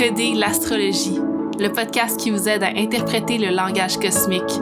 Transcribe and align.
Coder 0.00 0.32
l'astrologie, 0.32 1.20
le 1.58 1.68
podcast 1.68 2.18
qui 2.18 2.30
vous 2.30 2.48
aide 2.48 2.62
à 2.62 2.68
interpréter 2.68 3.36
le 3.36 3.54
langage 3.54 3.98
cosmique. 3.98 4.58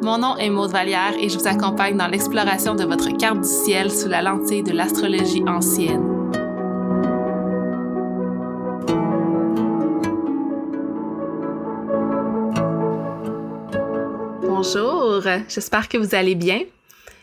Mon 0.00 0.16
nom 0.16 0.38
est 0.38 0.48
Maude 0.48 0.70
Vallière 0.70 1.12
et 1.20 1.28
je 1.28 1.38
vous 1.38 1.46
accompagne 1.46 1.98
dans 1.98 2.06
l'exploration 2.06 2.74
de 2.74 2.84
votre 2.84 3.14
carte 3.18 3.42
du 3.42 3.46
ciel 3.46 3.90
sous 3.90 4.08
la 4.08 4.22
lentille 4.22 4.62
de 4.62 4.72
l'astrologie 4.72 5.44
ancienne. 5.46 6.02
Bonjour, 14.40 15.20
j'espère 15.46 15.90
que 15.90 15.98
vous 15.98 16.14
allez 16.14 16.36
bien. 16.36 16.60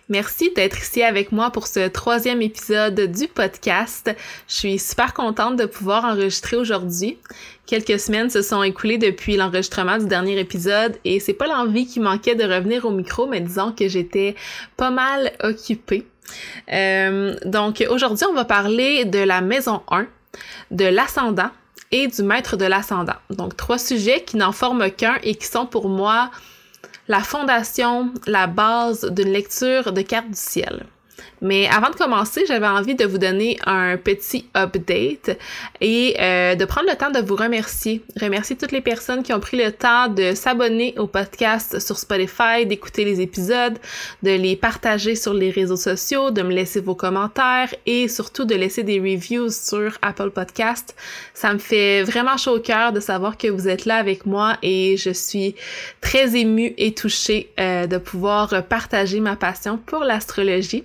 Merci 0.09 0.53
d'être 0.55 0.81
ici 0.81 1.03
avec 1.03 1.33
moi 1.33 1.51
pour 1.51 1.67
ce 1.67 1.89
troisième 1.89 2.41
épisode 2.41 3.11
du 3.11 3.27
podcast. 3.27 4.09
Je 4.47 4.53
suis 4.53 4.79
super 4.79 5.13
contente 5.13 5.57
de 5.57 5.65
pouvoir 5.65 6.05
enregistrer 6.05 6.55
aujourd'hui. 6.55 7.17
Quelques 7.65 7.99
semaines 7.99 8.29
se 8.29 8.41
sont 8.41 8.63
écoulées 8.63 8.97
depuis 8.97 9.35
l'enregistrement 9.35 9.97
du 9.97 10.05
dernier 10.05 10.39
épisode 10.39 10.95
et 11.03 11.19
c'est 11.19 11.33
pas 11.33 11.47
l'envie 11.47 11.85
qui 11.85 11.99
manquait 11.99 12.35
de 12.35 12.45
revenir 12.45 12.85
au 12.85 12.91
micro, 12.91 13.27
mais 13.27 13.41
disons 13.41 13.73
que 13.73 13.89
j'étais 13.89 14.35
pas 14.77 14.91
mal 14.91 15.33
occupée. 15.43 16.07
Euh, 16.71 17.35
donc 17.43 17.85
aujourd'hui, 17.89 18.25
on 18.29 18.33
va 18.33 18.45
parler 18.45 19.03
de 19.03 19.19
la 19.19 19.41
maison 19.41 19.81
1, 19.91 20.07
de 20.71 20.85
l'ascendant 20.85 21.49
et 21.91 22.07
du 22.07 22.23
maître 22.23 22.55
de 22.55 22.63
l'ascendant. 22.63 23.17
Donc 23.29 23.57
trois 23.57 23.77
sujets 23.77 24.23
qui 24.23 24.37
n'en 24.37 24.53
forment 24.53 24.89
qu'un 24.89 25.17
et 25.23 25.35
qui 25.35 25.47
sont 25.47 25.65
pour 25.65 25.89
moi 25.89 26.31
la 27.07 27.21
fondation, 27.21 28.13
la 28.25 28.47
base 28.47 29.05
d'une 29.11 29.31
lecture 29.31 29.93
de 29.93 30.01
cartes 30.01 30.29
du 30.29 30.35
ciel. 30.35 30.85
Mais 31.41 31.67
avant 31.67 31.89
de 31.89 31.95
commencer, 31.95 32.45
j'avais 32.47 32.67
envie 32.67 32.95
de 32.95 33.05
vous 33.05 33.17
donner 33.17 33.57
un 33.65 33.97
petit 33.97 34.45
update 34.55 35.37
et 35.81 36.15
euh, 36.19 36.55
de 36.55 36.65
prendre 36.65 36.89
le 36.89 36.95
temps 36.95 37.11
de 37.11 37.19
vous 37.19 37.35
remercier. 37.35 38.01
Remercier 38.19 38.55
toutes 38.55 38.71
les 38.71 38.81
personnes 38.81 39.21
qui 39.21 39.33
ont 39.33 39.39
pris 39.39 39.57
le 39.57 39.71
temps 39.71 40.07
de 40.07 40.33
s'abonner 40.33 40.95
au 40.97 41.05
podcast 41.05 41.79
sur 41.79 41.97
Spotify, 41.97 42.65
d'écouter 42.65 43.05
les 43.05 43.21
épisodes, 43.21 43.77
de 44.23 44.31
les 44.31 44.55
partager 44.55 45.15
sur 45.15 45.33
les 45.33 45.51
réseaux 45.51 45.75
sociaux, 45.75 46.31
de 46.31 46.41
me 46.41 46.51
laisser 46.51 46.79
vos 46.79 46.95
commentaires 46.95 47.73
et 47.85 48.07
surtout 48.07 48.45
de 48.45 48.55
laisser 48.55 48.83
des 48.83 48.99
reviews 48.99 49.49
sur 49.49 49.97
Apple 50.01 50.31
Podcast. 50.31 50.95
Ça 51.33 51.53
me 51.53 51.59
fait 51.59 52.03
vraiment 52.03 52.37
chaud 52.37 52.55
au 52.55 52.59
cœur 52.59 52.93
de 52.93 52.99
savoir 52.99 53.37
que 53.37 53.47
vous 53.47 53.67
êtes 53.67 53.85
là 53.85 53.97
avec 53.97 54.25
moi 54.25 54.57
et 54.63 54.97
je 54.97 55.11
suis 55.11 55.55
très 56.01 56.35
émue 56.35 56.73
et 56.77 56.93
touchée 56.93 57.51
euh, 57.59 57.85
de 57.85 57.97
pouvoir 57.97 58.63
partager 58.67 59.19
ma 59.19 59.35
passion 59.35 59.77
pour 59.77 60.03
l'astrologie. 60.03 60.83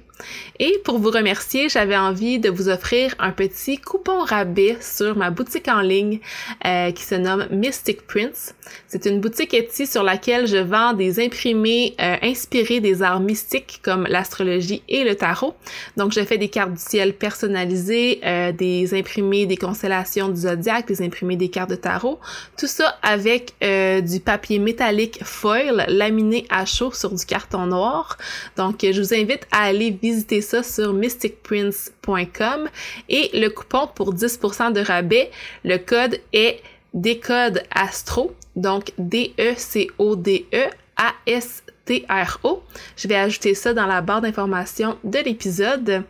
Et 0.58 0.78
pour 0.84 0.98
vous 0.98 1.10
remercier, 1.10 1.68
j'avais 1.68 1.96
envie 1.96 2.38
de 2.38 2.48
vous 2.48 2.68
offrir 2.68 3.14
un 3.18 3.32
petit 3.32 3.78
coupon 3.78 4.20
rabais 4.20 4.76
sur 4.80 5.16
ma 5.16 5.30
boutique 5.30 5.68
en 5.68 5.80
ligne 5.80 6.20
euh, 6.64 6.92
qui 6.92 7.02
se 7.02 7.14
nomme 7.14 7.46
Mystic 7.50 8.06
Prints. 8.06 8.54
C'est 8.86 9.06
une 9.06 9.20
boutique 9.20 9.54
Etsy 9.54 9.86
sur 9.86 10.02
laquelle 10.02 10.46
je 10.46 10.58
vends 10.58 10.92
des 10.92 11.18
imprimés 11.18 11.94
euh, 12.00 12.16
inspirés 12.22 12.80
des 12.80 13.02
arts 13.02 13.20
mystiques 13.20 13.80
comme 13.82 14.06
l'astrologie 14.08 14.82
et 14.88 15.04
le 15.04 15.16
tarot. 15.16 15.54
Donc, 15.96 16.12
je 16.12 16.20
fais 16.24 16.38
des 16.38 16.48
cartes 16.48 16.72
du 16.72 16.80
ciel 16.80 17.14
personnalisées, 17.14 18.20
euh, 18.24 18.52
des 18.52 18.94
imprimés 18.94 19.46
des 19.46 19.56
constellations 19.56 20.28
du 20.28 20.42
zodiaque, 20.42 20.86
des 20.86 21.02
imprimés 21.02 21.36
des 21.36 21.48
cartes 21.48 21.70
de 21.70 21.76
tarot. 21.76 22.20
Tout 22.56 22.68
ça 22.68 22.98
avec 23.02 23.54
du 23.60 24.20
papier 24.20 24.58
métallique 24.58 25.24
foil 25.24 25.84
laminé 25.88 26.46
à 26.50 26.64
chaud 26.66 26.92
sur 26.92 27.10
du 27.12 27.24
carton 27.24 27.66
noir. 27.66 28.16
Donc, 28.56 28.78
je 28.82 29.00
vous 29.00 29.14
invite 29.14 29.46
à 29.50 29.64
aller 29.64 29.90
visiter 29.90 30.11
visiter 30.12 30.40
ça 30.40 30.62
sur 30.62 30.92
mysticprince.com 30.92 32.68
et 33.08 33.30
le 33.32 33.48
coupon 33.48 33.88
pour 33.94 34.14
10% 34.14 34.72
de 34.72 34.80
rabais, 34.80 35.30
le 35.64 35.78
code 35.78 36.18
est 36.32 36.60
décode 36.94 37.62
astro, 37.70 38.34
donc 38.54 38.92
D-E-C-O-D-E 38.98 40.70
A-S-T-R-O. 40.96 42.62
Je 42.96 43.08
vais 43.08 43.16
ajouter 43.16 43.54
ça 43.54 43.72
dans 43.72 43.86
la 43.86 44.00
barre 44.02 44.20
d'information 44.20 44.98
de 45.04 45.18
l'épisode. 45.18 46.04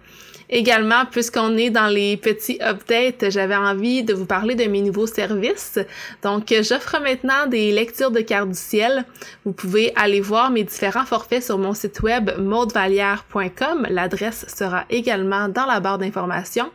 Également, 0.55 1.07
puisqu'on 1.11 1.57
est 1.57 1.71
dans 1.71 1.87
les 1.87 2.19
petits 2.19 2.59
updates, 2.61 3.31
j'avais 3.31 3.57
envie 3.57 4.03
de 4.03 4.13
vous 4.13 4.27
parler 4.27 4.55
de 4.55 4.65
mes 4.65 4.83
nouveaux 4.83 5.07
services. 5.07 5.79
Donc, 6.23 6.55
j'offre 6.61 7.01
maintenant 7.01 7.47
des 7.49 7.73
lectures 7.73 8.11
de 8.11 8.21
cartes 8.21 8.51
du 8.51 8.59
ciel. 8.59 9.07
Vous 9.47 9.53
pouvez 9.53 9.95
aller 9.97 10.21
voir 10.21 10.51
mes 10.51 10.63
différents 10.63 11.07
forfaits 11.07 11.43
sur 11.43 11.57
mon 11.57 11.73
site 11.73 12.03
web 12.03 12.33
maudevalière.com. 12.39 13.87
L'adresse 13.89 14.45
sera 14.55 14.85
également 14.91 15.49
dans 15.49 15.65
la 15.65 15.81
barre 15.81 15.97
d'information. 15.97 16.69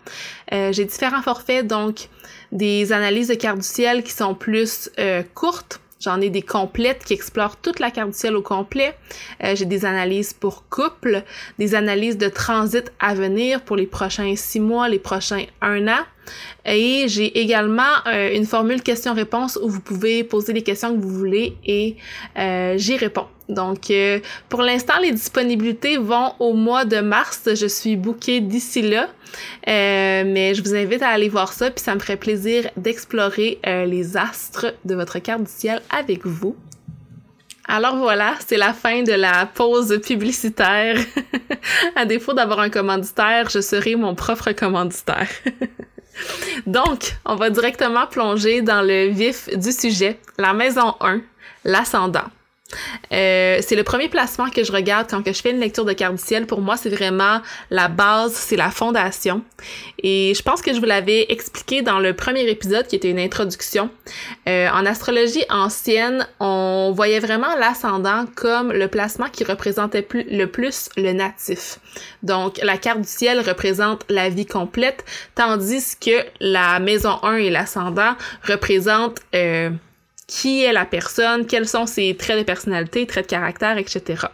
Euh, 0.54 0.72
J'ai 0.74 0.86
différents 0.86 1.22
forfaits, 1.22 1.68
donc 1.68 2.10
des 2.52 2.92
analyses 2.92 3.28
de 3.28 3.36
cartes 3.36 3.60
du 3.60 3.68
ciel 3.68 4.02
qui 4.02 4.12
sont 4.12 4.34
plus 4.34 4.90
euh, 4.98 5.22
courtes 5.36 5.82
J'en 6.00 6.22
ai 6.22 6.30
des 6.30 6.42
complètes 6.42 7.04
qui 7.04 7.14
explorent 7.14 7.58
toute 7.58 7.80
la 7.80 7.90
carte 7.90 8.12
du 8.12 8.18
ciel 8.18 8.36
au 8.36 8.42
complet. 8.42 8.96
Euh, 9.44 9.56
j'ai 9.56 9.66
des 9.66 9.86
analyses 9.86 10.34
pour 10.34 10.68
couple, 10.70 11.24
des 11.58 11.74
analyses 11.74 12.18
de 12.18 12.30
transit 12.30 12.92
à 13.00 13.16
venir 13.16 13.62
pour 13.62 13.76
les 13.76 13.88
prochains 13.88 14.36
six 14.36 14.60
mois, 14.60 14.90
les 14.90 15.00
prochains 15.00 15.46
un 15.62 15.88
an. 15.88 16.04
Et 16.66 17.06
j'ai 17.08 17.40
également 17.40 17.84
euh, 18.06 18.36
une 18.36 18.46
formule 18.46 18.82
question-réponse 18.84 19.58
où 19.62 19.70
vous 19.70 19.82
pouvez 19.82 20.24
poser 20.24 20.54
les 20.54 20.62
questions 20.62 20.96
que 20.96 21.02
vous 21.02 21.10
voulez 21.10 21.58
et 21.66 21.96
euh, 22.38 22.78
j'y 22.78 22.98
réponds. 22.98 23.28
Donc, 23.50 23.90
euh, 23.92 24.20
pour 24.50 24.62
l'instant, 24.62 25.00
les 25.02 25.12
disponibilités 25.12 25.98
vont 25.98 26.34
au 26.40 26.54
mois 26.54 26.86
de 26.86 27.00
mars. 27.00 27.44
Je 27.54 27.68
suis 27.68 27.96
bookée 27.96 28.42
d'ici 28.42 28.82
là. 28.82 29.08
mais 29.66 30.54
je 30.54 30.62
vous 30.62 30.76
invite 30.76 31.02
à 31.02 31.10
aller 31.10 31.30
voir 31.30 31.54
ça, 31.54 31.72
puis 31.72 31.84
ça 31.84 31.96
me 31.96 32.00
ferait 32.00 32.18
plaisir 32.18 32.70
d'explorer 32.76 33.60
les 33.64 34.18
astres 34.18 34.74
de 34.86 34.96
votre 34.96 35.20
carte 35.20 35.44
du 35.44 35.52
ciel 35.52 35.82
avec 35.90 36.26
vous. 36.26 36.56
Alors 37.70 37.98
voilà, 37.98 38.36
c'est 38.48 38.56
la 38.56 38.74
fin 38.74 39.04
de 39.04 39.12
la 39.12 39.46
pause 39.46 40.00
publicitaire. 40.02 40.98
à 41.96 42.06
défaut 42.06 42.34
d'avoir 42.34 42.62
un 42.62 42.70
commanditaire, 42.70 43.50
je 43.50 43.60
serai 43.60 43.96
mon 43.96 44.16
propre 44.16 44.54
commanditaire. 44.54 45.28
Donc, 46.66 47.18
on 47.26 47.36
va 47.36 47.50
directement 47.50 48.08
plonger 48.08 48.62
dans 48.62 48.82
le 48.82 49.08
vif 49.08 49.50
du 49.56 49.74
sujet, 49.74 50.18
la 50.38 50.54
maison 50.54 50.96
1, 51.02 51.22
l'ascendant. 51.66 52.24
Euh, 53.14 53.60
c'est 53.62 53.76
le 53.76 53.84
premier 53.84 54.10
placement 54.10 54.50
que 54.50 54.64
je 54.64 54.72
regarde 54.72 55.08
quand 55.10 55.24
que 55.24 55.32
je 55.32 55.42
fais 55.42 55.52
une 55.52 55.60
lecture 55.60 55.86
de 55.86 55.94
carte 55.94 56.16
du 56.16 56.22
ciel. 56.22 56.46
Pour 56.46 56.62
moi, 56.62 56.78
c'est 56.78 56.90
vraiment 56.90 57.42
la 57.70 57.88
base, 57.88 58.34
c'est 58.34 58.56
la 58.56 58.70
fondation. 58.70 59.42
Et 60.04 60.34
je 60.36 60.42
pense 60.44 60.62
que 60.62 60.74
je 60.74 60.80
vous 60.80 60.86
l'avais 60.86 61.26
expliqué 61.30 61.82
dans 61.82 62.00
le 62.00 62.14
premier 62.14 62.48
épisode 62.50 62.88
qui 62.88 62.96
était 62.96 63.10
une 63.10 63.20
introduction. 63.20 63.90
Euh, 64.48 64.68
en 64.70 64.86
astrologie 64.86 65.44
ancienne, 65.50 66.28
on 66.40 66.92
voyait 66.96 67.20
vraiment 67.20 67.56
l'ascendant 67.58 68.26
comme 68.36 68.72
le 68.72 68.88
placement 68.88 69.28
qui 69.30 69.44
représentait 69.44 70.08
le 70.14 70.46
plus 70.46 70.90
le 70.98 71.14
natif. 71.14 71.80
Donc, 72.24 72.60
la 72.62 72.78
carte 72.78 73.02
du 73.02 73.08
ciel 73.08 73.40
représente 73.40 74.04
la 74.10 74.30
vie 74.30 74.46
complète, 74.46 75.06
tandis 75.36 75.96
que 76.00 76.26
la 76.40 76.80
maison 76.80 77.20
1 77.24 77.38
et 77.38 77.50
l'ascendant 77.50 78.16
représentent 78.48 79.20
euh, 79.36 79.70
qui 80.28 80.64
est 80.64 80.74
la 80.74 80.86
personne, 80.86 81.46
quels 81.46 81.68
sont 81.68 81.86
ses 81.86 82.16
traits 82.16 82.38
de 82.38 82.44
personnalité, 82.44 83.08
traits 83.08 83.26
de 83.26 83.30
caractère, 83.30 83.78
etc. 83.78 84.26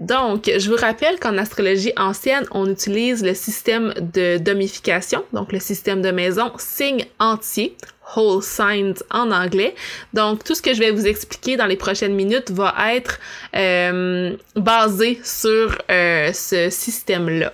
Donc, 0.00 0.50
je 0.58 0.68
vous 0.68 0.76
rappelle 0.76 1.20
qu'en 1.20 1.38
astrologie 1.38 1.92
ancienne, 1.96 2.44
on 2.50 2.68
utilise 2.68 3.22
le 3.22 3.34
système 3.34 3.94
de 4.00 4.38
domification, 4.38 5.24
donc 5.32 5.52
le 5.52 5.60
système 5.60 6.02
de 6.02 6.10
maison, 6.10 6.50
signe 6.58 7.04
entier, 7.20 7.76
whole 8.16 8.42
signs 8.42 8.94
en 9.10 9.30
anglais. 9.30 9.76
Donc, 10.12 10.42
tout 10.42 10.56
ce 10.56 10.62
que 10.62 10.74
je 10.74 10.80
vais 10.80 10.90
vous 10.90 11.06
expliquer 11.06 11.56
dans 11.56 11.66
les 11.66 11.76
prochaines 11.76 12.14
minutes 12.14 12.50
va 12.50 12.74
être 12.94 13.20
euh, 13.54 14.36
basé 14.56 15.20
sur 15.22 15.78
euh, 15.88 16.32
ce 16.32 16.68
système-là. 16.68 17.52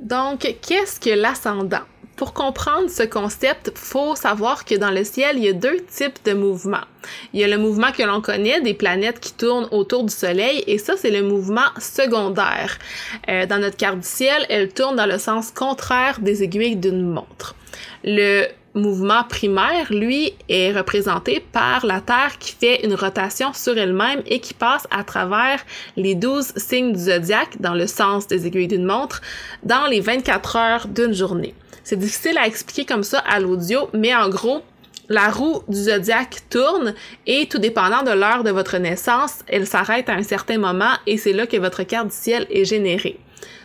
Donc, 0.00 0.56
qu'est-ce 0.62 0.98
que 0.98 1.10
l'ascendant? 1.10 1.86
Pour 2.22 2.34
comprendre 2.34 2.88
ce 2.88 3.02
concept, 3.02 3.72
faut 3.74 4.14
savoir 4.14 4.64
que 4.64 4.76
dans 4.76 4.92
le 4.92 5.02
ciel, 5.02 5.38
il 5.38 5.44
y 5.44 5.48
a 5.48 5.52
deux 5.52 5.78
types 5.86 6.24
de 6.24 6.34
mouvements. 6.34 6.86
Il 7.32 7.40
y 7.40 7.42
a 7.42 7.48
le 7.48 7.58
mouvement 7.58 7.90
que 7.90 8.04
l'on 8.04 8.20
connaît 8.20 8.60
des 8.60 8.74
planètes 8.74 9.18
qui 9.18 9.32
tournent 9.32 9.66
autour 9.72 10.04
du 10.04 10.14
Soleil 10.14 10.62
et 10.68 10.78
ça, 10.78 10.92
c'est 10.96 11.10
le 11.10 11.24
mouvement 11.24 11.66
secondaire. 11.80 12.78
Euh, 13.28 13.44
dans 13.46 13.58
notre 13.58 13.76
carte 13.76 13.98
du 13.98 14.06
ciel, 14.06 14.46
elle 14.48 14.72
tourne 14.72 14.94
dans 14.94 15.06
le 15.06 15.18
sens 15.18 15.50
contraire 15.50 16.20
des 16.20 16.44
aiguilles 16.44 16.76
d'une 16.76 17.02
montre. 17.02 17.56
Le 18.04 18.46
mouvement 18.74 19.24
primaire, 19.28 19.92
lui, 19.92 20.32
est 20.48 20.70
représenté 20.70 21.44
par 21.50 21.84
la 21.84 22.00
Terre 22.00 22.38
qui 22.38 22.52
fait 22.52 22.86
une 22.86 22.94
rotation 22.94 23.52
sur 23.52 23.76
elle-même 23.76 24.22
et 24.26 24.38
qui 24.38 24.54
passe 24.54 24.86
à 24.92 25.02
travers 25.02 25.58
les 25.96 26.14
12 26.14 26.52
signes 26.56 26.92
du 26.92 27.00
zodiaque 27.00 27.60
dans 27.60 27.74
le 27.74 27.88
sens 27.88 28.28
des 28.28 28.46
aiguilles 28.46 28.68
d'une 28.68 28.86
montre 28.86 29.22
dans 29.64 29.88
les 29.88 29.98
24 29.98 30.54
heures 30.54 30.86
d'une 30.86 31.14
journée. 31.14 31.54
C'est 31.84 31.96
difficile 31.96 32.38
à 32.38 32.46
expliquer 32.46 32.84
comme 32.84 33.02
ça 33.02 33.18
à 33.18 33.40
l'audio, 33.40 33.88
mais 33.92 34.14
en 34.14 34.28
gros, 34.28 34.62
la 35.08 35.28
roue 35.28 35.62
du 35.68 35.76
zodiaque 35.76 36.42
tourne 36.48 36.94
et 37.26 37.46
tout 37.48 37.58
dépendant 37.58 38.02
de 38.02 38.12
l'heure 38.12 38.44
de 38.44 38.50
votre 38.50 38.78
naissance, 38.78 39.40
elle 39.48 39.66
s'arrête 39.66 40.08
à 40.08 40.14
un 40.14 40.22
certain 40.22 40.58
moment 40.58 40.92
et 41.06 41.18
c'est 41.18 41.32
là 41.32 41.46
que 41.46 41.56
votre 41.56 41.82
carte 41.82 42.08
du 42.08 42.14
ciel 42.14 42.46
est 42.50 42.64
générée. 42.64 43.18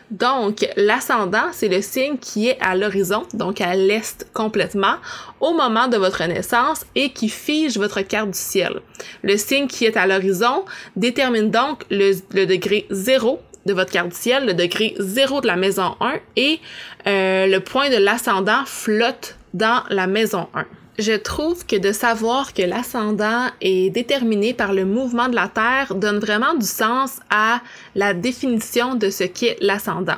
Donc, 0.10 0.66
l'ascendant, 0.78 1.50
c'est 1.52 1.68
le 1.68 1.82
signe 1.82 2.18
qui 2.18 2.48
est 2.48 2.58
à 2.62 2.76
l'horizon, 2.76 3.24
donc 3.34 3.60
à 3.60 3.76
l'est 3.76 4.26
complètement, 4.34 4.96
au 5.42 5.54
moment 5.54 5.90
de 5.90 5.98
votre 5.98 6.24
naissance 6.26 6.86
et 6.96 7.12
qui 7.12 7.28
fige 7.28 7.78
votre 7.78 8.02
carte 8.02 8.32
du 8.32 8.40
ciel. 8.40 8.80
Le 9.22 9.36
signe 9.36 9.68
qui 9.68 9.86
est 9.86 9.98
à 9.98 10.08
l'horizon 10.08 10.64
détermine 10.96 11.52
donc 11.52 11.84
le, 11.92 12.46
degré 12.46 12.88
zéro 12.90 13.42
de 13.68 13.74
votre 13.74 13.92
carte 13.92 14.10
du 14.10 14.16
ciel, 14.16 14.48
le 14.48 14.54
degré 14.56 14.96
zéro 14.98 15.42
de 15.42 15.48
la 15.48 15.56
maison 15.56 15.96
1 16.00 16.14
et 16.36 16.60
euh, 17.06 17.46
le 17.46 17.60
point 17.60 17.90
de 17.90 17.98
l'ascendant 17.98 18.66
flotte 18.66 19.38
dans 19.54 19.84
la 19.90 20.08
maison 20.08 20.48
1. 20.56 20.66
Je 20.98 21.14
trouve 21.14 21.64
que 21.68 21.76
de 21.76 21.92
savoir 21.92 22.56
que 22.56 22.64
l'ascendant 22.64 23.50
est 23.62 23.92
déterminé 23.92 24.56
par 24.56 24.74
le 24.74 24.84
mouvement 24.84 25.30
de 25.30 25.36
la 25.36 25.48
Terre 25.48 25.94
donne 25.94 26.18
vraiment 26.18 26.56
du 26.56 26.66
sens 26.66 27.20
à 27.30 27.62
la 27.94 28.16
définition 28.16 28.96
de 28.96 29.12
ce 29.12 29.24
qu'est 29.24 29.58
l'ascendant. 29.62 30.18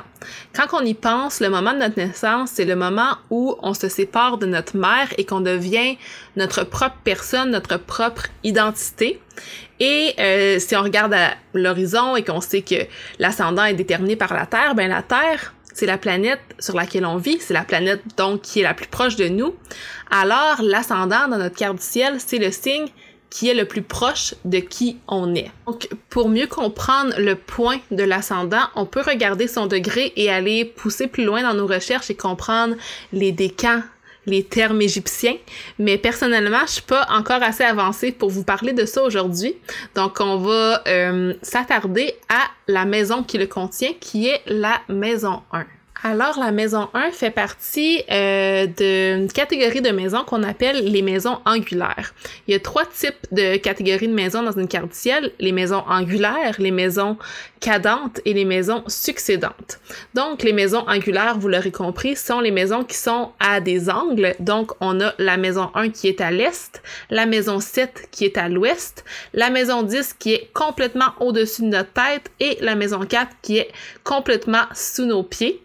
Quand 0.54 0.68
on 0.72 0.80
y 0.82 0.94
pense, 0.94 1.40
le 1.40 1.50
moment 1.50 1.74
de 1.74 1.80
notre 1.80 1.98
naissance, 1.98 2.52
c'est 2.54 2.64
le 2.64 2.76
moment 2.76 3.18
où 3.28 3.56
on 3.62 3.74
se 3.74 3.90
sépare 3.90 4.38
de 4.38 4.46
notre 4.46 4.78
mère 4.78 5.08
et 5.18 5.26
qu'on 5.26 5.42
devient 5.42 5.98
notre 6.36 6.64
propre 6.64 6.96
personne, 7.04 7.50
notre 7.50 7.76
propre 7.76 8.28
identité. 8.42 9.20
Et 9.80 10.14
euh, 10.18 10.58
si 10.60 10.74
on 10.76 10.82
regarde 10.82 11.12
à 11.12 11.34
l'horizon 11.52 12.16
et 12.16 12.24
qu'on 12.24 12.40
sait 12.40 12.62
que 12.62 12.86
l'ascendant 13.18 13.64
est 13.64 13.74
déterminé 13.74 14.16
par 14.16 14.32
la 14.32 14.46
Terre, 14.46 14.74
ben 14.74 14.88
la 14.88 15.02
Terre, 15.02 15.52
c'est 15.74 15.86
la 15.86 15.98
planète 15.98 16.40
sur 16.58 16.76
laquelle 16.76 17.06
on 17.06 17.16
vit, 17.16 17.38
c'est 17.40 17.54
la 17.54 17.64
planète 17.64 18.02
donc 18.16 18.42
qui 18.42 18.60
est 18.60 18.64
la 18.64 18.74
plus 18.74 18.86
proche 18.86 19.16
de 19.16 19.28
nous. 19.28 19.54
Alors 20.10 20.60
l'ascendant 20.62 21.28
dans 21.28 21.38
notre 21.38 21.56
carte 21.56 21.76
du 21.76 21.82
ciel, 21.82 22.18
c'est 22.18 22.38
le 22.38 22.50
signe 22.50 22.88
qui 23.30 23.48
est 23.48 23.54
le 23.54 23.64
plus 23.64 23.82
proche 23.82 24.34
de 24.44 24.58
qui 24.58 24.98
on 25.06 25.34
est. 25.34 25.50
Donc, 25.66 25.88
pour 26.08 26.28
mieux 26.28 26.48
comprendre 26.48 27.14
le 27.16 27.36
point 27.36 27.78
de 27.92 28.02
l'ascendant, 28.02 28.64
on 28.74 28.86
peut 28.86 29.02
regarder 29.06 29.46
son 29.46 29.66
degré 29.66 30.12
et 30.16 30.30
aller 30.30 30.64
pousser 30.64 31.06
plus 31.06 31.24
loin 31.24 31.42
dans 31.42 31.54
nos 31.54 31.66
recherches 31.66 32.10
et 32.10 32.16
comprendre 32.16 32.74
les 33.12 33.30
décans, 33.30 33.82
les 34.26 34.44
termes 34.44 34.80
égyptiens. 34.80 35.36
Mais 35.78 35.98
personnellement, 35.98 36.60
je 36.66 36.72
suis 36.72 36.82
pas 36.82 37.06
encore 37.10 37.42
assez 37.42 37.64
avancée 37.64 38.12
pour 38.12 38.30
vous 38.30 38.44
parler 38.44 38.72
de 38.72 38.84
ça 38.84 39.02
aujourd'hui. 39.02 39.56
Donc, 39.94 40.18
on 40.20 40.36
va 40.38 40.82
euh, 40.86 41.34
s'attarder 41.42 42.14
à 42.28 42.44
la 42.68 42.84
maison 42.84 43.22
qui 43.22 43.38
le 43.38 43.46
contient, 43.46 43.92
qui 44.00 44.28
est 44.28 44.42
la 44.46 44.80
maison 44.88 45.42
1. 45.52 45.64
Alors, 46.02 46.38
la 46.38 46.50
maison 46.50 46.88
1 46.94 47.10
fait 47.10 47.30
partie 47.30 48.02
euh, 48.10 48.66
d'une 48.66 49.30
catégorie 49.30 49.82
de 49.82 49.90
maisons 49.90 50.24
qu'on 50.24 50.42
appelle 50.42 50.90
les 50.90 51.02
maisons 51.02 51.40
angulaires. 51.44 52.14
Il 52.48 52.52
y 52.52 52.54
a 52.54 52.60
trois 52.60 52.86
types 52.86 53.26
de 53.32 53.56
catégories 53.58 54.08
de 54.08 54.14
maisons 54.14 54.42
dans 54.42 54.58
une 54.58 54.66
carte 54.66 54.94
ciel. 54.94 55.30
Les 55.40 55.52
maisons 55.52 55.84
angulaires, 55.86 56.54
les 56.58 56.70
maisons 56.70 57.18
cadentes 57.60 58.22
et 58.24 58.32
les 58.32 58.46
maisons 58.46 58.82
succédantes. 58.86 59.78
Donc, 60.14 60.42
les 60.42 60.54
maisons 60.54 60.88
angulaires, 60.88 61.38
vous 61.38 61.48
l'aurez 61.48 61.70
compris, 61.70 62.16
sont 62.16 62.40
les 62.40 62.50
maisons 62.50 62.82
qui 62.82 62.96
sont 62.96 63.32
à 63.38 63.60
des 63.60 63.90
angles. 63.90 64.34
Donc, 64.40 64.72
on 64.80 65.02
a 65.02 65.12
la 65.18 65.36
maison 65.36 65.70
1 65.74 65.90
qui 65.90 66.08
est 66.08 66.22
à 66.22 66.30
l'est, 66.30 66.82
la 67.10 67.26
maison 67.26 67.60
7 67.60 68.08
qui 68.10 68.24
est 68.24 68.38
à 68.38 68.48
l'ouest, 68.48 69.04
la 69.34 69.50
maison 69.50 69.82
10 69.82 70.14
qui 70.14 70.32
est 70.32 70.50
complètement 70.54 71.12
au-dessus 71.20 71.60
de 71.60 71.66
notre 71.66 71.92
tête 71.92 72.30
et 72.40 72.56
la 72.62 72.74
maison 72.74 73.00
4 73.00 73.28
qui 73.42 73.58
est 73.58 73.70
complètement 74.02 74.64
sous 74.72 75.04
nos 75.04 75.22
pieds. 75.22 75.62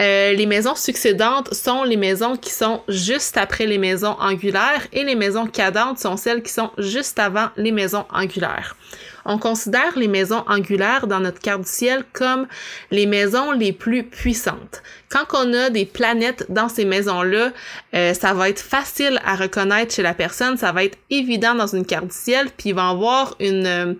Euh, 0.00 0.32
les 0.32 0.46
maisons 0.46 0.74
succédantes 0.74 1.52
sont 1.54 1.84
les 1.84 1.96
maisons 1.96 2.36
qui 2.36 2.50
sont 2.50 2.82
juste 2.88 3.36
après 3.36 3.66
les 3.66 3.78
maisons 3.78 4.16
angulaires 4.20 4.86
et 4.92 5.04
les 5.04 5.14
maisons 5.14 5.46
cadentes 5.46 5.98
sont 5.98 6.16
celles 6.16 6.42
qui 6.42 6.52
sont 6.52 6.70
juste 6.78 7.18
avant 7.18 7.48
les 7.56 7.72
maisons 7.72 8.04
angulaires. 8.12 8.76
On 9.24 9.38
considère 9.38 9.98
les 9.98 10.06
maisons 10.06 10.44
angulaires 10.46 11.08
dans 11.08 11.18
notre 11.18 11.40
carte 11.40 11.62
du 11.62 11.68
ciel 11.68 12.04
comme 12.12 12.46
les 12.92 13.06
maisons 13.06 13.50
les 13.50 13.72
plus 13.72 14.04
puissantes. 14.04 14.82
Quand 15.08 15.24
on 15.32 15.52
a 15.52 15.70
des 15.70 15.84
planètes 15.84 16.46
dans 16.48 16.68
ces 16.68 16.84
maisons-là, 16.84 17.50
euh, 17.94 18.14
ça 18.14 18.34
va 18.34 18.48
être 18.48 18.60
facile 18.60 19.20
à 19.24 19.34
reconnaître 19.34 19.92
chez 19.92 20.02
la 20.02 20.14
personne, 20.14 20.56
ça 20.56 20.70
va 20.70 20.84
être 20.84 20.98
évident 21.10 21.56
dans 21.56 21.66
une 21.66 21.84
carte 21.84 22.06
du 22.06 22.16
ciel, 22.16 22.48
puis 22.56 22.68
il 22.68 22.74
va 22.74 22.90
avoir 22.90 23.34
une, 23.40 23.96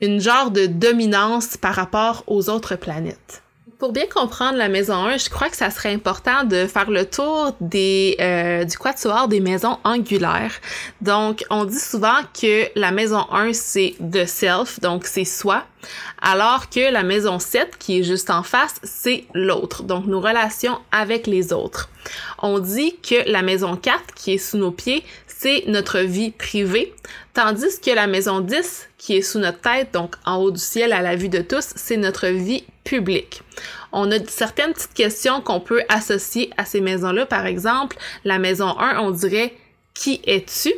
une 0.00 0.20
genre 0.20 0.52
de 0.52 0.66
dominance 0.66 1.56
par 1.56 1.74
rapport 1.74 2.22
aux 2.28 2.48
autres 2.48 2.76
planètes. 2.76 3.42
Pour 3.78 3.92
bien 3.92 4.06
comprendre 4.12 4.58
la 4.58 4.68
maison 4.68 4.94
1, 4.94 5.18
je 5.18 5.30
crois 5.30 5.48
que 5.48 5.56
ça 5.56 5.70
serait 5.70 5.94
important 5.94 6.42
de 6.42 6.66
faire 6.66 6.90
le 6.90 7.08
tour 7.08 7.54
des 7.60 8.16
euh, 8.20 8.64
du 8.64 8.76
quatuor 8.76 9.28
des 9.28 9.38
maisons 9.38 9.78
angulaires. 9.84 10.54
Donc, 11.00 11.44
on 11.48 11.64
dit 11.64 11.78
souvent 11.78 12.16
que 12.34 12.66
la 12.74 12.90
maison 12.90 13.24
1 13.30 13.52
c'est 13.52 13.94
the 14.00 14.26
self, 14.26 14.80
donc 14.80 15.04
c'est 15.06 15.24
soi, 15.24 15.64
alors 16.20 16.68
que 16.70 16.92
la 16.92 17.04
maison 17.04 17.38
7 17.38 17.78
qui 17.78 18.00
est 18.00 18.02
juste 18.02 18.30
en 18.30 18.42
face, 18.42 18.74
c'est 18.82 19.26
l'autre, 19.32 19.84
donc 19.84 20.06
nos 20.06 20.20
relations 20.20 20.80
avec 20.90 21.28
les 21.28 21.52
autres. 21.52 21.88
On 22.42 22.58
dit 22.58 22.96
que 22.96 23.30
la 23.30 23.42
maison 23.42 23.76
4 23.76 24.12
qui 24.16 24.32
est 24.34 24.38
sous 24.38 24.58
nos 24.58 24.72
pieds, 24.72 25.04
c'est 25.28 25.62
notre 25.68 26.00
vie 26.00 26.32
privée, 26.32 26.92
tandis 27.38 27.78
que 27.78 27.92
la 27.92 28.08
maison 28.08 28.40
10 28.40 28.88
qui 28.98 29.16
est 29.16 29.22
sous 29.22 29.38
notre 29.38 29.60
tête, 29.60 29.94
donc 29.94 30.16
en 30.24 30.38
haut 30.38 30.50
du 30.50 30.58
ciel 30.58 30.92
à 30.92 31.02
la 31.02 31.14
vue 31.14 31.28
de 31.28 31.38
tous, 31.38 31.68
c'est 31.76 31.96
notre 31.96 32.26
vie 32.26 32.64
publique. 32.82 33.42
On 33.92 34.10
a 34.10 34.18
certaines 34.26 34.72
petites 34.72 34.92
questions 34.92 35.40
qu'on 35.40 35.60
peut 35.60 35.82
associer 35.88 36.50
à 36.56 36.64
ces 36.64 36.80
maisons-là. 36.80 37.26
Par 37.26 37.46
exemple, 37.46 37.96
la 38.24 38.40
maison 38.40 38.76
1, 38.76 38.98
on 38.98 39.12
dirait 39.12 39.54
qui 39.94 40.20
es-tu? 40.26 40.72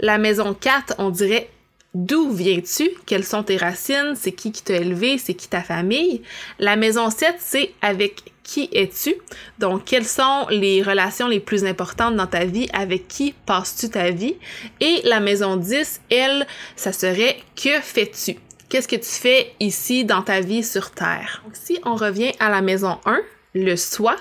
La 0.00 0.18
maison 0.18 0.52
4, 0.52 0.96
on 0.98 1.10
dirait 1.10 1.48
D'où 1.94 2.32
viens-tu? 2.32 2.90
Quelles 3.06 3.24
sont 3.24 3.44
tes 3.44 3.56
racines? 3.56 4.14
C'est 4.16 4.32
qui 4.32 4.50
qui 4.50 4.62
t'a 4.62 4.74
élevé? 4.74 5.16
C'est 5.16 5.34
qui 5.34 5.48
ta 5.48 5.62
famille? 5.62 6.22
La 6.58 6.74
maison 6.74 7.08
7, 7.08 7.36
c'est 7.38 7.72
avec 7.82 8.32
qui 8.42 8.68
es-tu? 8.72 9.14
Donc, 9.60 9.84
quelles 9.84 10.04
sont 10.04 10.46
les 10.50 10.82
relations 10.82 11.28
les 11.28 11.38
plus 11.38 11.64
importantes 11.64 12.16
dans 12.16 12.26
ta 12.26 12.44
vie? 12.44 12.68
Avec 12.72 13.06
qui 13.06 13.32
passes-tu 13.46 13.90
ta 13.90 14.10
vie? 14.10 14.34
Et 14.80 15.02
la 15.04 15.20
maison 15.20 15.56
10, 15.56 16.00
elle, 16.10 16.46
ça 16.74 16.92
serait 16.92 17.38
que 17.54 17.80
fais-tu? 17.80 18.38
Qu'est-ce 18.68 18.88
que 18.88 18.96
tu 18.96 19.10
fais 19.10 19.54
ici 19.60 20.04
dans 20.04 20.22
ta 20.22 20.40
vie 20.40 20.64
sur 20.64 20.90
Terre? 20.90 21.42
Donc, 21.44 21.54
si 21.54 21.78
on 21.84 21.94
revient 21.94 22.32
à 22.40 22.50
la 22.50 22.60
maison 22.60 22.98
1, 23.06 23.20
le 23.54 23.76
soi, 23.76 24.16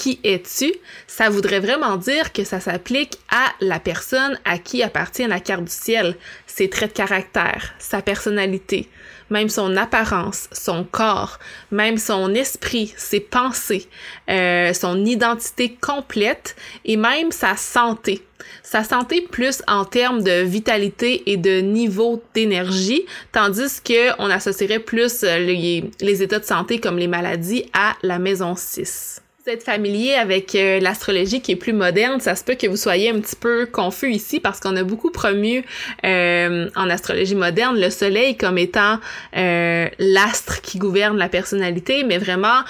qui 0.00 0.18
es-tu, 0.24 0.72
ça 1.06 1.28
voudrait 1.28 1.60
vraiment 1.60 1.98
dire 1.98 2.32
que 2.32 2.42
ça 2.42 2.58
s'applique 2.58 3.18
à 3.28 3.52
la 3.60 3.78
personne 3.78 4.40
à 4.46 4.56
qui 4.56 4.82
appartient 4.82 5.26
la 5.26 5.40
carte 5.40 5.64
du 5.64 5.70
ciel, 5.70 6.16
ses 6.46 6.70
traits 6.70 6.92
de 6.92 6.96
caractère, 6.96 7.74
sa 7.78 8.00
personnalité, 8.00 8.88
même 9.28 9.50
son 9.50 9.76
apparence, 9.76 10.48
son 10.52 10.84
corps, 10.84 11.38
même 11.70 11.98
son 11.98 12.32
esprit, 12.32 12.94
ses 12.96 13.20
pensées, 13.20 13.88
euh, 14.30 14.72
son 14.72 15.04
identité 15.04 15.76
complète 15.78 16.56
et 16.86 16.96
même 16.96 17.30
sa 17.30 17.58
santé. 17.58 18.24
Sa 18.62 18.84
santé 18.84 19.20
plus 19.20 19.62
en 19.68 19.84
termes 19.84 20.22
de 20.22 20.40
vitalité 20.44 21.30
et 21.30 21.36
de 21.36 21.60
niveau 21.60 22.22
d'énergie, 22.32 23.04
tandis 23.32 23.82
que 23.84 24.18
on 24.18 24.30
associerait 24.30 24.78
plus 24.78 25.24
les, 25.24 25.84
les 26.00 26.22
états 26.22 26.38
de 26.38 26.46
santé 26.46 26.80
comme 26.80 26.96
les 26.96 27.06
maladies 27.06 27.66
à 27.74 27.96
la 28.02 28.18
maison 28.18 28.54
6 28.56 29.20
êtes 29.50 29.62
familier 29.64 30.14
avec 30.14 30.54
euh, 30.54 30.80
l'astrologie 30.80 31.40
qui 31.40 31.52
est 31.52 31.56
plus 31.56 31.72
moderne, 31.72 32.20
ça 32.20 32.36
se 32.36 32.44
peut 32.44 32.54
que 32.54 32.66
vous 32.66 32.76
soyez 32.76 33.10
un 33.10 33.20
petit 33.20 33.36
peu 33.36 33.66
confus 33.66 34.12
ici 34.12 34.38
parce 34.38 34.60
qu'on 34.60 34.76
a 34.76 34.84
beaucoup 34.84 35.10
promu 35.10 35.64
euh, 36.04 36.70
en 36.76 36.88
astrologie 36.88 37.34
moderne 37.34 37.80
le 37.80 37.90
soleil 37.90 38.36
comme 38.36 38.58
étant 38.58 38.98
euh, 39.36 39.88
l'astre 39.98 40.60
qui 40.62 40.78
gouverne 40.78 41.16
la 41.18 41.28
personnalité, 41.28 42.04
mais 42.04 42.18
vraiment 42.18 42.60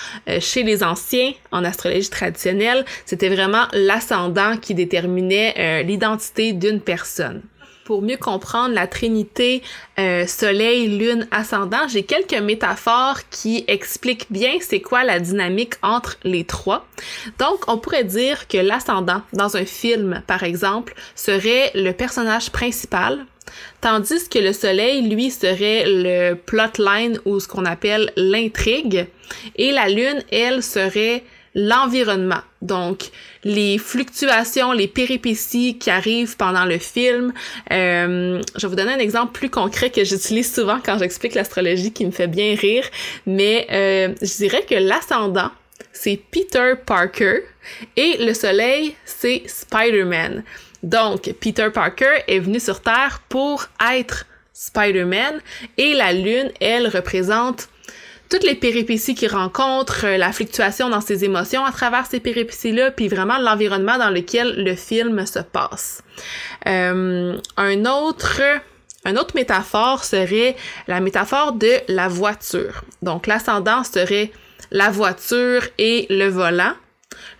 chez 0.41 0.63
les 0.63 0.83
anciens 0.83 1.33
en 1.51 1.65
astrologie 1.65 2.09
traditionnelle, 2.09 2.85
c'était 3.05 3.29
vraiment 3.29 3.67
l'ascendant 3.73 4.57
qui 4.57 4.75
déterminait 4.75 5.83
l'identité 5.83 6.53
d'une 6.53 6.81
personne 6.81 7.43
pour 7.85 8.03
mieux 8.03 8.17
comprendre 8.17 8.75
la 8.75 8.87
trinité 8.87 9.63
euh, 9.99 10.27
soleil, 10.27 10.99
lune, 10.99 11.27
ascendant, 11.31 11.89
j'ai 11.89 12.03
quelques 12.03 12.41
métaphores 12.41 13.29
qui 13.31 13.65
expliquent 13.69 14.31
bien 14.31 14.53
c'est 14.61 14.81
quoi 14.81 15.05
la 15.05 15.21
dynamique 15.21 15.75
entre 15.83 16.17
les 16.25 16.45
trois. 16.45 16.87
Donc, 17.39 17.65
on 17.69 17.79
pourrait 17.79 18.05
dire 18.05 18.49
que 18.49 18.59
l'ascendant 18.59 19.23
dans 19.33 19.57
un 19.57 19.65
film, 19.65 20.23
par 20.27 20.43
exemple, 20.43 20.95
serait 21.15 21.71
le 21.75 21.93
personnage 21.93 22.51
principal, 22.51 23.25
tandis 23.81 24.29
que 24.29 24.39
le 24.39 24.53
soleil, 24.53 25.09
lui, 25.09 25.31
serait 25.31 25.85
le 25.87 26.35
plotline 26.35 27.19
ou 27.25 27.41
ce 27.41 27.49
qu'on 27.49 27.65
appelle 27.65 28.13
l'intrigue, 28.17 29.07
et 29.57 29.73
la 29.73 29.89
lune, 29.89 30.23
elle, 30.31 30.63
serait 30.63 31.25
l'environnement. 31.55 32.43
Donc, 32.63 33.11
les 33.45 33.79
fluctuations, 33.79 34.73
les 34.73 34.89
péripéties 34.89 35.79
qui 35.79 35.91
arrivent 35.91 36.37
pendant 36.37 36.65
le 36.65 36.79
film. 36.79 37.33
Euh, 37.73 38.41
je 38.57 38.67
vais 38.67 38.69
vous 38.69 38.77
donner 38.77 38.93
un 38.93 38.99
exemple 38.99 39.33
plus 39.33 39.51
concret 39.51 39.91
que 39.91 40.05
j'utilise 40.05 40.53
souvent 40.53 40.79
quand 40.85 40.99
j'explique 40.99 41.35
l'astrologie 41.35 41.93
qui 41.93 42.07
me 42.07 42.11
fait 42.11 42.29
bien 42.29 42.55
rire. 42.55 42.85
Mais 43.27 43.67
euh, 43.71 44.15
je 44.21 44.37
dirais 44.37 44.65
que 44.69 44.75
l'ascendant, 44.75 45.51
c'est 45.93 46.21
Peter 46.31 46.75
Parker 46.85 47.41
et 47.97 48.17
le 48.25 48.35
soleil, 48.35 48.95
c'est 49.05 49.43
Spider-Man. 49.47 50.45
Donc, 50.83 51.35
Peter 51.41 51.69
Parker 51.73 52.23
est 52.27 52.39
venu 52.39 52.61
sur 52.61 52.81
Terre 52.81 53.23
pour 53.29 53.67
être 53.93 54.27
Spider-Man 54.53 55.41
et 55.79 55.95
la 55.95 56.13
Lune, 56.13 56.51
elle, 56.61 56.89
représente 56.89 57.69
toutes 58.31 58.45
les 58.45 58.55
péripéties 58.55 59.15
qu'il 59.15 59.31
rencontre, 59.31 60.07
la 60.07 60.33
fluctuation 60.33 60.89
dans 60.89 61.01
ses 61.01 61.25
émotions 61.25 61.65
à 61.65 61.73
travers 61.73 62.07
ces 62.07 62.21
péripéties-là, 62.21 62.93
puis 62.93 63.09
vraiment 63.09 63.39
l'environnement 63.39 63.99
dans 63.99 64.11
lequel 64.11 64.65
le 64.65 64.75
film 64.77 65.27
se 65.27 65.41
passe. 65.41 66.03
Euh, 66.67 67.37
un 67.57 67.85
autre 67.87 68.41
un 69.05 69.17
autre 69.17 69.35
métaphore 69.35 70.05
serait 70.05 70.57
la 70.87 71.01
métaphore 71.01 71.53
de 71.53 71.73
la 71.89 72.09
voiture. 72.09 72.85
Donc 73.03 73.27
l'ascendant 73.27 73.83
serait 73.83 74.31
la 74.71 74.91
voiture 74.91 75.63
et 75.79 76.07
le 76.11 76.29
volant. 76.29 76.75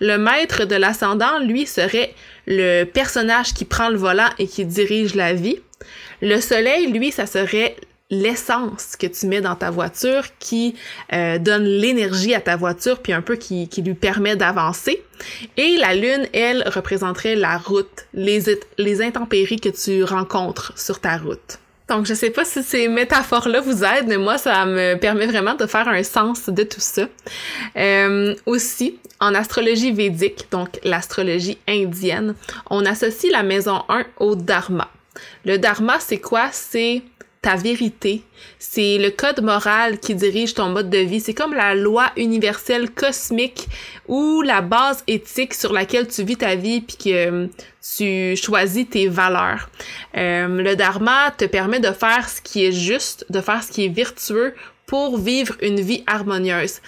Le 0.01 0.17
maître 0.17 0.65
de 0.65 0.75
l'ascendant, 0.75 1.39
lui, 1.41 1.67
serait 1.67 2.15
le 2.47 2.85
personnage 2.85 3.53
qui 3.53 3.67
prend 3.67 3.91
le 3.91 3.99
volant 3.99 4.29
et 4.39 4.47
qui 4.47 4.65
dirige 4.65 5.15
la 5.15 5.35
vie. 5.35 5.61
Le 6.23 6.41
soleil, 6.41 6.91
lui, 6.91 7.13
ça 7.13 7.27
serait 7.27 7.77
l'essence 8.11 8.97
que 8.97 9.07
tu 9.07 9.27
mets 9.27 9.41
dans 9.41 9.55
ta 9.55 9.71
voiture 9.71 10.25
qui 10.39 10.75
euh, 11.13 11.39
donne 11.39 11.65
l'énergie 11.65 12.35
à 12.35 12.41
ta 12.41 12.57
voiture 12.57 12.99
puis 12.99 13.13
un 13.13 13.23
peu 13.23 13.37
qui, 13.37 13.69
qui 13.69 13.83
lui 13.83 13.95
permet 13.95 14.37
d'avancer. 14.37 15.03
Et 15.57 15.77
la 15.77 15.95
lune, 15.95 16.27
elle, 16.33 16.69
représenterait 16.69 17.37
la 17.37 17.57
route, 17.59 18.07
les, 18.13 18.43
les 18.79 19.03
intempéries 19.03 19.61
que 19.61 19.69
tu 19.69 20.03
rencontres 20.03 20.73
sur 20.77 21.01
ta 21.01 21.17
route. 21.17 21.59
Donc, 21.91 22.07
je 22.07 22.15
sais 22.15 22.31
pas 22.31 22.45
si 22.45 22.63
ces 22.63 22.87
métaphores-là 22.87 23.61
vous 23.61 23.83
aident, 23.83 24.07
mais 24.07 24.17
moi, 24.17 24.39
ça 24.39 24.65
me 24.65 24.95
permet 24.95 25.27
vraiment 25.27 25.55
de 25.55 25.67
faire 25.67 25.89
un 25.89 26.05
sens 26.05 26.49
de 26.49 26.63
tout 26.63 26.81
ça. 26.81 27.03
Euh, 27.77 28.37
aussi, 28.47 29.01
en 29.19 29.35
astrologie 29.35 29.91
védique, 29.91 30.47
donc 30.53 30.79
l'astrologie 30.85 31.59
indienne, 31.69 32.37
on 32.71 32.87
associe 32.87 33.33
la 33.33 33.43
maison 33.43 33.83
1 33.89 34.05
au 34.19 34.37
dharma. 34.37 34.89
Le 35.45 35.59
dharma, 35.59 35.99
c'est 35.99 36.21
quoi? 36.21 36.51
C'est 36.53 37.03
ta 37.43 37.57
vérité. 37.57 38.23
C'est 38.59 38.99
le 38.99 39.11
code 39.11 39.43
moral 39.43 39.99
qui 39.99 40.15
dirige 40.15 40.55
ton 40.55 40.69
mode 40.69 40.91
de 40.91 40.99
vie. 40.99 41.21
C'est 41.21 41.35
comme 41.35 41.55
la 41.55 41.75
loi 41.75 42.13
universelle 42.17 42.91
cosmique 42.91 43.69
ou 44.09 44.43
la 44.43 44.61
base 44.61 45.03
éthique 45.07 45.55
sur 45.55 45.73
laquelle 45.73 46.07
tu 46.07 46.23
vis 46.23 46.37
ta 46.37 46.55
vie 46.55 46.83
puis 46.83 46.97
que 46.97 47.11
euh, 47.11 47.47
tu 47.97 48.37
choisis 48.37 48.89
tes 48.89 49.09
valeurs. 49.09 49.71
Euh, 50.17 50.49
le 50.49 50.77
dharma 50.77 51.31
te 51.31 51.47
permet 51.47 51.81
de 51.81 51.93
faire 51.93 52.29
ce 52.29 52.43
qui 52.43 52.67
est 52.67 52.73
juste, 52.73 53.25
de 53.31 53.41
faire 53.41 53.63
ce 53.63 53.73
qui 53.73 53.87
est 53.87 53.95
vertueux 53.95 54.55
pour 54.87 55.19
vivre 55.19 55.57
une 55.63 55.81
vie 55.81 56.05
harmonieuse. 56.07 56.81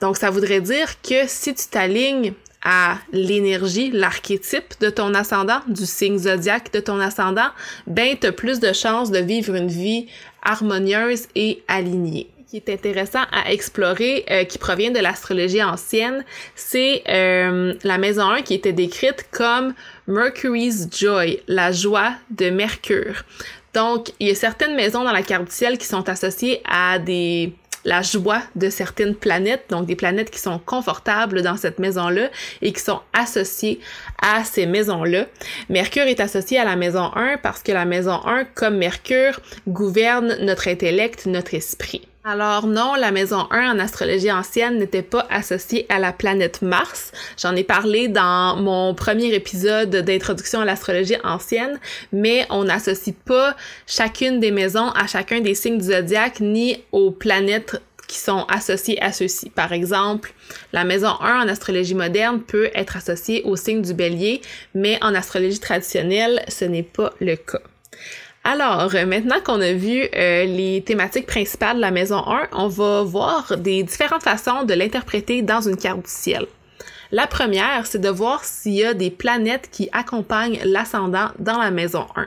Donc 0.00 0.16
ça 0.16 0.30
voudrait 0.30 0.60
dire 0.60 1.00
que 1.02 1.26
si 1.26 1.54
tu 1.54 1.66
t'alignes 1.66 2.32
à 2.64 2.98
l'énergie, 3.12 3.90
l'archétype 3.90 4.74
de 4.80 4.90
ton 4.90 5.14
ascendant, 5.14 5.60
du 5.66 5.86
signe 5.86 6.18
zodiaque 6.18 6.72
de 6.72 6.80
ton 6.80 7.00
ascendant, 7.00 7.50
ben 7.86 8.16
tu 8.20 8.30
plus 8.32 8.60
de 8.60 8.72
chances 8.72 9.10
de 9.10 9.18
vivre 9.18 9.54
une 9.54 9.68
vie 9.68 10.06
harmonieuse 10.42 11.26
et 11.34 11.62
alignée 11.68 12.28
qui 12.52 12.58
est 12.58 12.68
intéressant 12.68 13.22
à 13.32 13.50
explorer, 13.50 14.26
euh, 14.30 14.44
qui 14.44 14.58
provient 14.58 14.90
de 14.90 14.98
l'astrologie 14.98 15.62
ancienne, 15.62 16.22
c'est 16.54 17.02
euh, 17.08 17.72
la 17.82 17.96
maison 17.96 18.28
1 18.28 18.42
qui 18.42 18.52
était 18.52 18.74
décrite 18.74 19.26
comme 19.30 19.72
Mercury's 20.06 20.86
Joy, 20.90 21.40
la 21.48 21.72
joie 21.72 22.12
de 22.28 22.50
Mercure. 22.50 23.24
Donc, 23.72 24.10
il 24.20 24.28
y 24.28 24.30
a 24.30 24.34
certaines 24.34 24.76
maisons 24.76 25.02
dans 25.02 25.12
la 25.12 25.22
carte 25.22 25.46
du 25.46 25.50
ciel 25.50 25.78
qui 25.78 25.86
sont 25.86 26.06
associées 26.10 26.60
à 26.68 26.98
des 26.98 27.54
la 27.84 28.02
joie 28.02 28.42
de 28.56 28.70
certaines 28.70 29.14
planètes, 29.14 29.64
donc 29.70 29.86
des 29.86 29.96
planètes 29.96 30.30
qui 30.30 30.38
sont 30.38 30.58
confortables 30.58 31.42
dans 31.42 31.56
cette 31.56 31.78
maison-là 31.78 32.30
et 32.60 32.72
qui 32.72 32.80
sont 32.80 33.00
associées 33.12 33.80
à 34.20 34.44
ces 34.44 34.66
maisons-là. 34.66 35.26
Mercure 35.68 36.04
est 36.04 36.20
associé 36.20 36.58
à 36.58 36.64
la 36.64 36.76
maison 36.76 37.10
1 37.14 37.38
parce 37.38 37.62
que 37.62 37.72
la 37.72 37.84
maison 37.84 38.20
1, 38.24 38.44
comme 38.54 38.76
Mercure, 38.76 39.40
gouverne 39.66 40.36
notre 40.40 40.68
intellect, 40.68 41.26
notre 41.26 41.54
esprit. 41.54 42.08
Alors 42.24 42.68
non, 42.68 42.94
la 42.94 43.10
maison 43.10 43.48
1 43.50 43.74
en 43.74 43.78
astrologie 43.80 44.30
ancienne 44.30 44.78
n'était 44.78 45.02
pas 45.02 45.26
associée 45.28 45.86
à 45.88 45.98
la 45.98 46.12
planète 46.12 46.62
Mars. 46.62 47.10
J'en 47.36 47.56
ai 47.56 47.64
parlé 47.64 48.06
dans 48.06 48.54
mon 48.54 48.94
premier 48.94 49.34
épisode 49.34 49.90
d'introduction 49.90 50.60
à 50.60 50.64
l'astrologie 50.64 51.16
ancienne, 51.24 51.80
mais 52.12 52.46
on 52.48 52.62
n'associe 52.62 53.16
pas 53.24 53.56
chacune 53.88 54.38
des 54.38 54.52
maisons 54.52 54.90
à 54.90 55.08
chacun 55.08 55.40
des 55.40 55.56
signes 55.56 55.78
du 55.78 55.86
zodiaque 55.86 56.38
ni 56.38 56.84
aux 56.92 57.10
planètes 57.10 57.82
qui 58.06 58.18
sont 58.18 58.44
associées 58.48 59.02
à 59.02 59.10
ceux-ci. 59.10 59.50
Par 59.50 59.72
exemple, 59.72 60.32
la 60.72 60.84
maison 60.84 61.20
1 61.20 61.42
en 61.42 61.48
astrologie 61.48 61.96
moderne 61.96 62.40
peut 62.40 62.70
être 62.72 62.96
associée 62.96 63.42
au 63.42 63.56
signe 63.56 63.82
du 63.82 63.94
bélier, 63.94 64.42
mais 64.76 64.96
en 65.02 65.16
astrologie 65.16 65.58
traditionnelle, 65.58 66.44
ce 66.46 66.66
n'est 66.66 66.84
pas 66.84 67.12
le 67.20 67.34
cas. 67.34 67.58
Alors, 68.44 68.92
maintenant 69.06 69.40
qu'on 69.44 69.60
a 69.60 69.72
vu 69.72 70.02
euh, 70.16 70.44
les 70.44 70.82
thématiques 70.82 71.26
principales 71.26 71.76
de 71.76 71.80
la 71.80 71.92
maison 71.92 72.24
1, 72.26 72.48
on 72.52 72.66
va 72.66 73.02
voir 73.02 73.56
des 73.56 73.84
différentes 73.84 74.24
façons 74.24 74.64
de 74.64 74.74
l'interpréter 74.74 75.42
dans 75.42 75.60
une 75.60 75.76
carte 75.76 76.02
du 76.02 76.10
ciel. 76.10 76.46
La 77.12 77.28
première, 77.28 77.86
c'est 77.86 78.00
de 78.00 78.08
voir 78.08 78.42
s'il 78.42 78.72
y 78.72 78.84
a 78.84 78.94
des 78.94 79.10
planètes 79.12 79.68
qui 79.70 79.88
accompagnent 79.92 80.58
l'ascendant 80.64 81.28
dans 81.38 81.58
la 81.58 81.70
maison 81.70 82.06
1. 82.16 82.26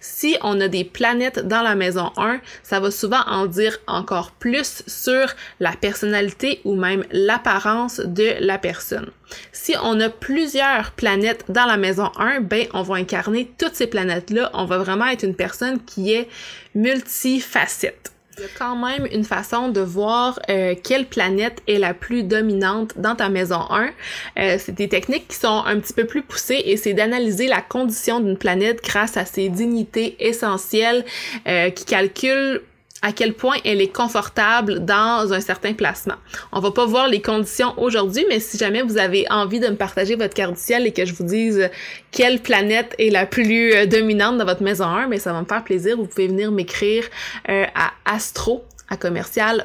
Si 0.00 0.36
on 0.42 0.60
a 0.60 0.68
des 0.68 0.84
planètes 0.84 1.46
dans 1.46 1.62
la 1.62 1.74
maison 1.74 2.12
1, 2.16 2.40
ça 2.62 2.80
va 2.80 2.90
souvent 2.90 3.22
en 3.26 3.46
dire 3.46 3.78
encore 3.86 4.30
plus 4.32 4.82
sur 4.86 5.34
la 5.60 5.72
personnalité 5.72 6.60
ou 6.64 6.74
même 6.74 7.04
l'apparence 7.10 8.00
de 8.00 8.34
la 8.40 8.58
personne. 8.58 9.10
Si 9.52 9.74
on 9.82 10.00
a 10.00 10.08
plusieurs 10.08 10.92
planètes 10.92 11.44
dans 11.48 11.66
la 11.66 11.76
maison 11.76 12.10
1, 12.16 12.40
ben 12.40 12.66
on 12.74 12.82
va 12.82 12.96
incarner 12.96 13.52
toutes 13.58 13.74
ces 13.74 13.86
planètes-là. 13.86 14.50
On 14.54 14.64
va 14.66 14.78
vraiment 14.78 15.06
être 15.06 15.24
une 15.24 15.36
personne 15.36 15.82
qui 15.84 16.12
est 16.12 16.28
multifacette. 16.74 18.13
Il 18.36 18.42
y 18.42 18.46
a 18.46 18.48
quand 18.58 18.74
même 18.74 19.06
une 19.12 19.22
façon 19.22 19.68
de 19.68 19.80
voir 19.80 20.40
euh, 20.50 20.74
quelle 20.82 21.06
planète 21.06 21.62
est 21.68 21.78
la 21.78 21.94
plus 21.94 22.24
dominante 22.24 22.94
dans 22.96 23.14
ta 23.14 23.28
maison 23.28 23.60
1. 23.70 23.90
Euh, 24.38 24.56
c'est 24.58 24.72
des 24.72 24.88
techniques 24.88 25.28
qui 25.28 25.36
sont 25.36 25.62
un 25.64 25.78
petit 25.78 25.92
peu 25.92 26.04
plus 26.04 26.22
poussées 26.22 26.60
et 26.64 26.76
c'est 26.76 26.94
d'analyser 26.94 27.46
la 27.46 27.60
condition 27.60 28.18
d'une 28.18 28.36
planète 28.36 28.82
grâce 28.82 29.16
à 29.16 29.24
ses 29.24 29.48
dignités 29.50 30.16
essentielles 30.18 31.04
euh, 31.46 31.70
qui 31.70 31.84
calculent 31.84 32.62
à 33.04 33.12
quel 33.12 33.34
point 33.34 33.56
elle 33.66 33.82
est 33.82 33.94
confortable 33.94 34.84
dans 34.84 35.32
un 35.32 35.40
certain 35.40 35.74
placement. 35.74 36.14
On 36.52 36.60
va 36.60 36.70
pas 36.70 36.86
voir 36.86 37.06
les 37.06 37.20
conditions 37.20 37.74
aujourd'hui, 37.76 38.24
mais 38.30 38.40
si 38.40 38.56
jamais 38.56 38.80
vous 38.80 38.96
avez 38.96 39.26
envie 39.30 39.60
de 39.60 39.68
me 39.68 39.76
partager 39.76 40.16
votre 40.16 40.32
carte 40.32 40.54
du 40.54 40.60
ciel 40.60 40.86
et 40.86 40.92
que 40.92 41.04
je 41.04 41.12
vous 41.12 41.24
dise 41.24 41.68
quelle 42.10 42.40
planète 42.40 42.94
est 42.98 43.10
la 43.10 43.26
plus 43.26 43.74
euh, 43.74 43.84
dominante 43.84 44.38
dans 44.38 44.46
votre 44.46 44.62
maison 44.62 44.86
1, 44.86 45.08
mais 45.08 45.18
ça 45.18 45.34
va 45.34 45.40
me 45.42 45.46
faire 45.46 45.62
plaisir. 45.62 45.98
Vous 45.98 46.06
pouvez 46.06 46.28
venir 46.28 46.50
m'écrire 46.50 47.04
euh, 47.50 47.66
à 47.74 47.92
astro 48.06 48.64
à 48.88 48.96
commercial 48.96 49.64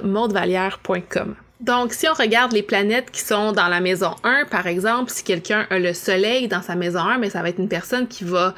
donc, 1.59 1.91
si 1.91 2.07
on 2.07 2.13
regarde 2.13 2.53
les 2.53 2.63
planètes 2.63 3.11
qui 3.11 3.19
sont 3.19 3.51
dans 3.51 3.67
la 3.67 3.81
maison 3.81 4.15
1, 4.23 4.45
par 4.45 4.65
exemple, 4.65 5.11
si 5.11 5.25
quelqu'un 5.25 5.67
a 5.69 5.77
le 5.77 5.93
soleil 5.93 6.47
dans 6.47 6.61
sa 6.61 6.75
maison 6.75 6.99
1, 6.99 7.17
mais 7.17 7.29
ça 7.29 7.41
va 7.41 7.49
être 7.49 7.59
une 7.59 7.67
personne 7.67 8.07
qui 8.07 8.23
va, 8.23 8.55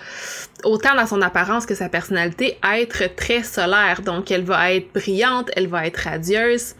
autant 0.63 0.93
dans 0.93 1.08
son 1.08 1.20
apparence 1.24 1.65
que 1.65 1.74
sa 1.74 1.89
personnalité, 1.89 2.60
être 2.63 3.15
très 3.15 3.41
solaire. 3.41 4.03
Donc, 4.03 4.29
elle 4.29 4.43
va 4.43 4.72
être 4.72 4.93
brillante, 4.93 5.50
elle 5.55 5.67
va 5.67 5.88
être 5.88 5.98
radieuse. 5.98 6.75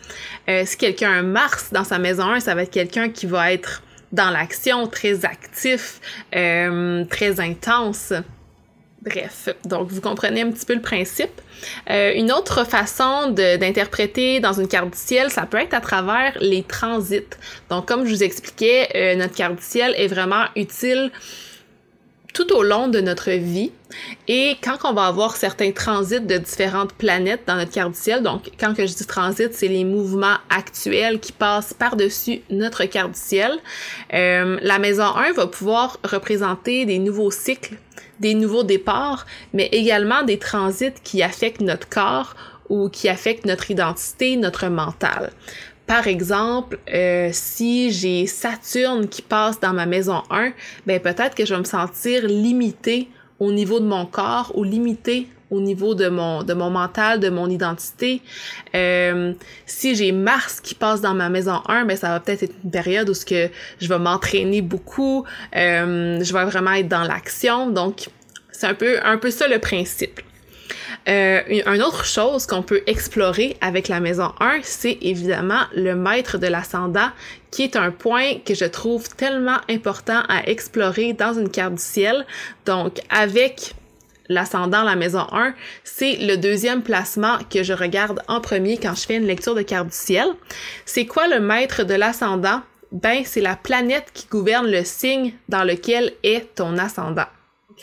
Euh, 0.48 0.62
si 0.64 0.78
quelqu'un 0.78 1.12
a 1.12 1.22
Mars 1.24 1.70
dans 1.72 1.84
sa 1.84 1.98
maison 1.98 2.26
1, 2.26 2.42
ça 2.42 2.54
va 2.54 2.64
être 2.64 2.72
quelqu'un 2.72 3.10
qui 3.10 3.26
va 3.26 3.52
être 3.52 3.82
dans 4.12 4.30
l'action, 4.30 4.86
très 4.86 5.26
actif, 5.26 6.00
euh, 6.36 7.04
très 7.06 7.40
intense. 7.40 8.14
Bref, 9.02 9.50
donc 9.66 9.90
vous 9.90 10.00
comprenez 10.00 10.42
un 10.42 10.52
petit 10.52 10.66
peu 10.66 10.76
le 10.76 10.82
principe. 10.82 11.42
Euh, 11.90 12.14
une 12.16 12.32
autre 12.32 12.68
façon 12.68 13.32
d'interpréter 13.32 14.40
dans 14.40 14.54
une 14.54 14.68
carte 14.68 14.92
du 14.92 14.98
ciel, 14.98 15.32
ça 15.32 15.48
peut 15.48 15.58
être 15.58 15.74
à 15.74 15.82
travers 15.82 16.38
les 16.40 16.62
transits. 16.62 17.26
Donc 17.72 17.88
comme 17.88 18.06
je 18.06 18.12
vous 18.14 18.24
expliquais, 18.24 18.90
euh, 18.96 19.16
notre 19.16 19.34
carte 19.34 19.56
du 19.56 19.64
ciel 19.64 19.96
est 19.98 20.08
vraiment 20.08 20.46
utile 20.56 21.12
tout 22.34 22.54
au 22.54 22.64
long 22.64 22.88
de 22.88 23.00
notre 23.02 23.32
vie. 23.32 23.72
Et 24.28 24.56
quand 24.64 24.78
on 24.86 24.94
va 24.94 25.08
avoir 25.08 25.36
certains 25.36 25.72
transits 25.72 26.22
de 26.22 26.38
différentes 26.38 26.94
planètes 26.94 27.42
dans 27.46 27.56
notre 27.56 27.72
carte 27.72 27.92
du 27.92 28.00
ciel, 28.00 28.24
donc 28.24 28.50
quand 28.60 28.74
que 28.74 28.86
je 28.86 28.94
dis 28.94 29.06
transit, 29.06 29.54
c'est 29.54 29.68
les 29.68 29.84
mouvements 29.84 30.38
actuels 30.50 31.20
qui 31.20 31.34
passent 31.34 31.74
par-dessus 31.74 32.42
notre 32.50 32.86
carte 32.86 33.12
du 33.12 33.20
ciel, 33.20 33.52
euh, 34.14 34.58
la 34.62 34.80
maison 34.80 35.16
1 35.16 35.34
va 35.34 35.48
pouvoir 35.48 36.00
représenter 36.04 36.86
des 36.86 37.00
nouveaux 37.00 37.32
cycles 37.32 37.76
des 38.22 38.36
nouveaux 38.36 38.64
départs, 38.64 39.26
mais 39.52 39.68
également 39.72 40.24
des 40.24 40.38
transits 40.38 40.94
qui 41.04 41.24
affectent 41.24 41.62
notre 41.62 41.90
corps 41.90 42.36
ou 42.70 42.88
qui 42.88 43.10
affectent 43.10 43.46
notre 43.46 43.70
identité, 43.72 44.38
notre 44.38 44.68
mental. 44.68 45.32
Par 45.88 46.08
exemple, 46.08 46.80
euh, 46.94 47.30
si 47.32 47.92
j'ai 47.92 48.26
Saturne 48.26 49.08
qui 49.08 49.22
passe 49.22 49.60
dans 49.60 49.74
ma 49.74 49.86
maison 49.86 50.24
1, 50.30 50.54
ben 50.86 51.00
peut-être 51.00 51.36
que 51.36 51.46
je 51.46 51.54
vais 51.54 51.60
me 51.60 51.66
sentir 51.66 52.26
limité 52.28 53.10
au 53.40 53.52
niveau 53.52 53.80
de 53.80 53.86
mon 53.86 54.06
corps 54.06 54.52
ou 54.56 54.64
limité 54.64 55.28
au 55.50 55.60
niveau 55.60 55.94
de 55.96 56.08
mon 56.08 56.44
de 56.44 56.54
mon 56.54 56.70
mental, 56.70 57.20
de 57.20 57.30
mon 57.30 57.50
identité. 57.50 58.22
Euh, 58.74 59.34
si 59.66 59.96
j'ai 59.96 60.12
Mars 60.14 60.62
qui 60.62 60.74
passe 60.74 61.02
dans 61.02 61.14
ma 61.14 61.30
maison 61.30 61.62
1, 61.68 61.82
mais 61.82 61.90
ben, 61.90 61.98
ça 61.98 62.10
va 62.10 62.20
peut-être 62.22 62.44
être 62.44 62.56
une 62.64 62.72
période 62.72 63.10
où 63.10 63.14
ce 63.14 63.26
que 63.26 63.50
je 63.80 63.88
vais 63.88 64.00
m'entraîner 64.00 64.62
beaucoup, 64.62 65.26
euh, 65.56 66.24
je 66.24 66.34
vais 66.34 66.46
vraiment 66.46 66.72
être 66.72 66.88
dans 66.88 67.04
l'action. 67.04 67.70
Donc 67.70 68.10
c'est 68.52 68.68
un 68.68 68.74
peu 68.74 68.98
un 69.04 69.18
peu 69.18 69.30
ça 69.30 69.48
le 69.48 69.60
principe. 69.60 70.22
Euh, 71.08 71.42
une 71.48 71.82
autre 71.82 72.06
chose 72.06 72.46
qu'on 72.46 72.62
peut 72.62 72.84
explorer 72.86 73.58
avec 73.62 73.88
la 73.88 74.00
maison 74.00 74.34
1, 74.40 74.60
c'est 74.62 74.98
évidemment 75.02 75.62
le 75.76 75.96
maître 75.96 76.38
de 76.38 76.48
l'ascendant, 76.48 77.10
qui 77.50 77.64
est 77.64 77.76
un 77.76 77.92
point 77.92 78.36
que 78.46 78.54
je 78.54 78.66
trouve 78.66 79.10
tellement 79.10 79.58
important 79.70 80.22
à 80.30 80.48
explorer 80.48 81.14
dans 81.14 81.34
une 81.34 81.50
carte 81.50 81.76
du 81.76 81.82
ciel. 81.82 82.26
Donc, 82.66 83.00
avec 83.10 83.74
l'ascendant, 84.30 84.84
la 84.84 84.96
maison 84.96 85.26
1, 85.32 85.54
c'est 85.84 86.18
le 86.18 86.38
deuxième 86.38 86.84
placement 86.84 87.40
que 87.50 87.64
je 87.64 87.74
regarde 87.74 88.22
en 88.28 88.40
premier 88.40 88.78
quand 88.78 88.96
je 88.96 89.06
fais 89.06 89.18
une 89.18 89.26
lecture 89.26 89.56
de 89.56 89.64
carte 89.64 89.88
du 89.88 89.96
ciel. 89.96 90.28
C'est 90.86 91.06
quoi 91.06 91.28
le 91.28 91.40
maître 91.40 91.84
de 91.84 91.96
l'ascendant? 91.96 92.62
Ben, 92.92 93.24
c'est 93.26 93.42
la 93.42 93.56
planète 93.56 94.08
qui 94.14 94.28
gouverne 94.28 94.70
le 94.70 94.84
signe 94.84 95.34
dans 95.50 95.64
lequel 95.64 96.14
est 96.24 96.56
ton 96.56 96.78
ascendant. 96.78 97.28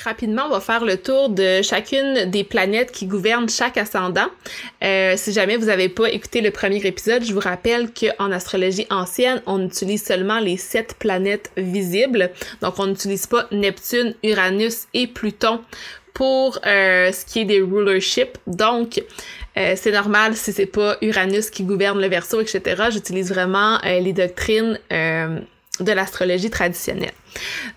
Rapidement, 0.05 0.43
on 0.47 0.51
va 0.51 0.61
faire 0.61 0.85
le 0.85 0.97
tour 0.97 1.29
de 1.29 1.63
chacune 1.63 2.31
des 2.31 2.45
planètes 2.45 2.93
qui 2.93 3.07
gouvernent 3.07 3.49
chaque 3.49 3.77
ascendant. 3.77 4.27
Euh, 4.83 5.15
si 5.17 5.33
jamais 5.33 5.57
vous 5.57 5.67
n'avez 5.67 5.89
pas 5.89 6.09
écouté 6.11 6.41
le 6.41 6.51
premier 6.51 6.85
épisode, 6.87 7.25
je 7.25 7.33
vous 7.33 7.41
rappelle 7.41 7.91
qu'en 7.93 8.31
astrologie 8.31 8.87
ancienne, 8.91 9.43
on 9.47 9.65
utilise 9.65 10.05
seulement 10.05 10.39
les 10.39 10.57
sept 10.57 10.95
planètes 10.99 11.51
visibles. 11.57 12.31
Donc, 12.61 12.79
on 12.79 12.87
n'utilise 12.87 13.27
pas 13.27 13.47
Neptune, 13.51 14.15
Uranus 14.23 14.87
et 14.95 15.07
Pluton 15.07 15.61
pour 16.15 16.59
euh, 16.67 17.13
ce 17.13 17.25
qui 17.25 17.41
est 17.41 17.45
des 17.45 17.61
rulerships. 17.61 18.39
Donc, 18.47 19.03
euh, 19.57 19.75
c'est 19.77 19.93
normal 19.93 20.35
si 20.35 20.53
c'est 20.53 20.67
pas 20.67 20.97
Uranus 21.03 21.51
qui 21.51 21.65
gouverne 21.65 22.01
le 22.01 22.09
Verseau, 22.09 22.41
etc. 22.41 22.85
J'utilise 22.91 23.31
vraiment 23.31 23.79
les 23.85 24.13
doctrines 24.13 24.79
de 25.81 25.93
l'astrologie 25.93 26.51
traditionnelle. 26.51 27.13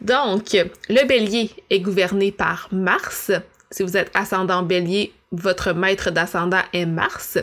Donc, 0.02 0.58
le 0.90 1.08
bélier 1.08 1.52
est 1.70 1.80
gouverné 1.80 2.32
par 2.32 2.68
Mars. 2.72 3.32
Si 3.70 3.84
vous 3.84 3.98
êtes 3.98 4.12
ascendant 4.14 4.64
bélier, 4.64 5.14
votre 5.32 5.74
maître 5.74 6.12
d'ascendant 6.12 6.62
est 6.74 6.86
Mars. 6.86 7.38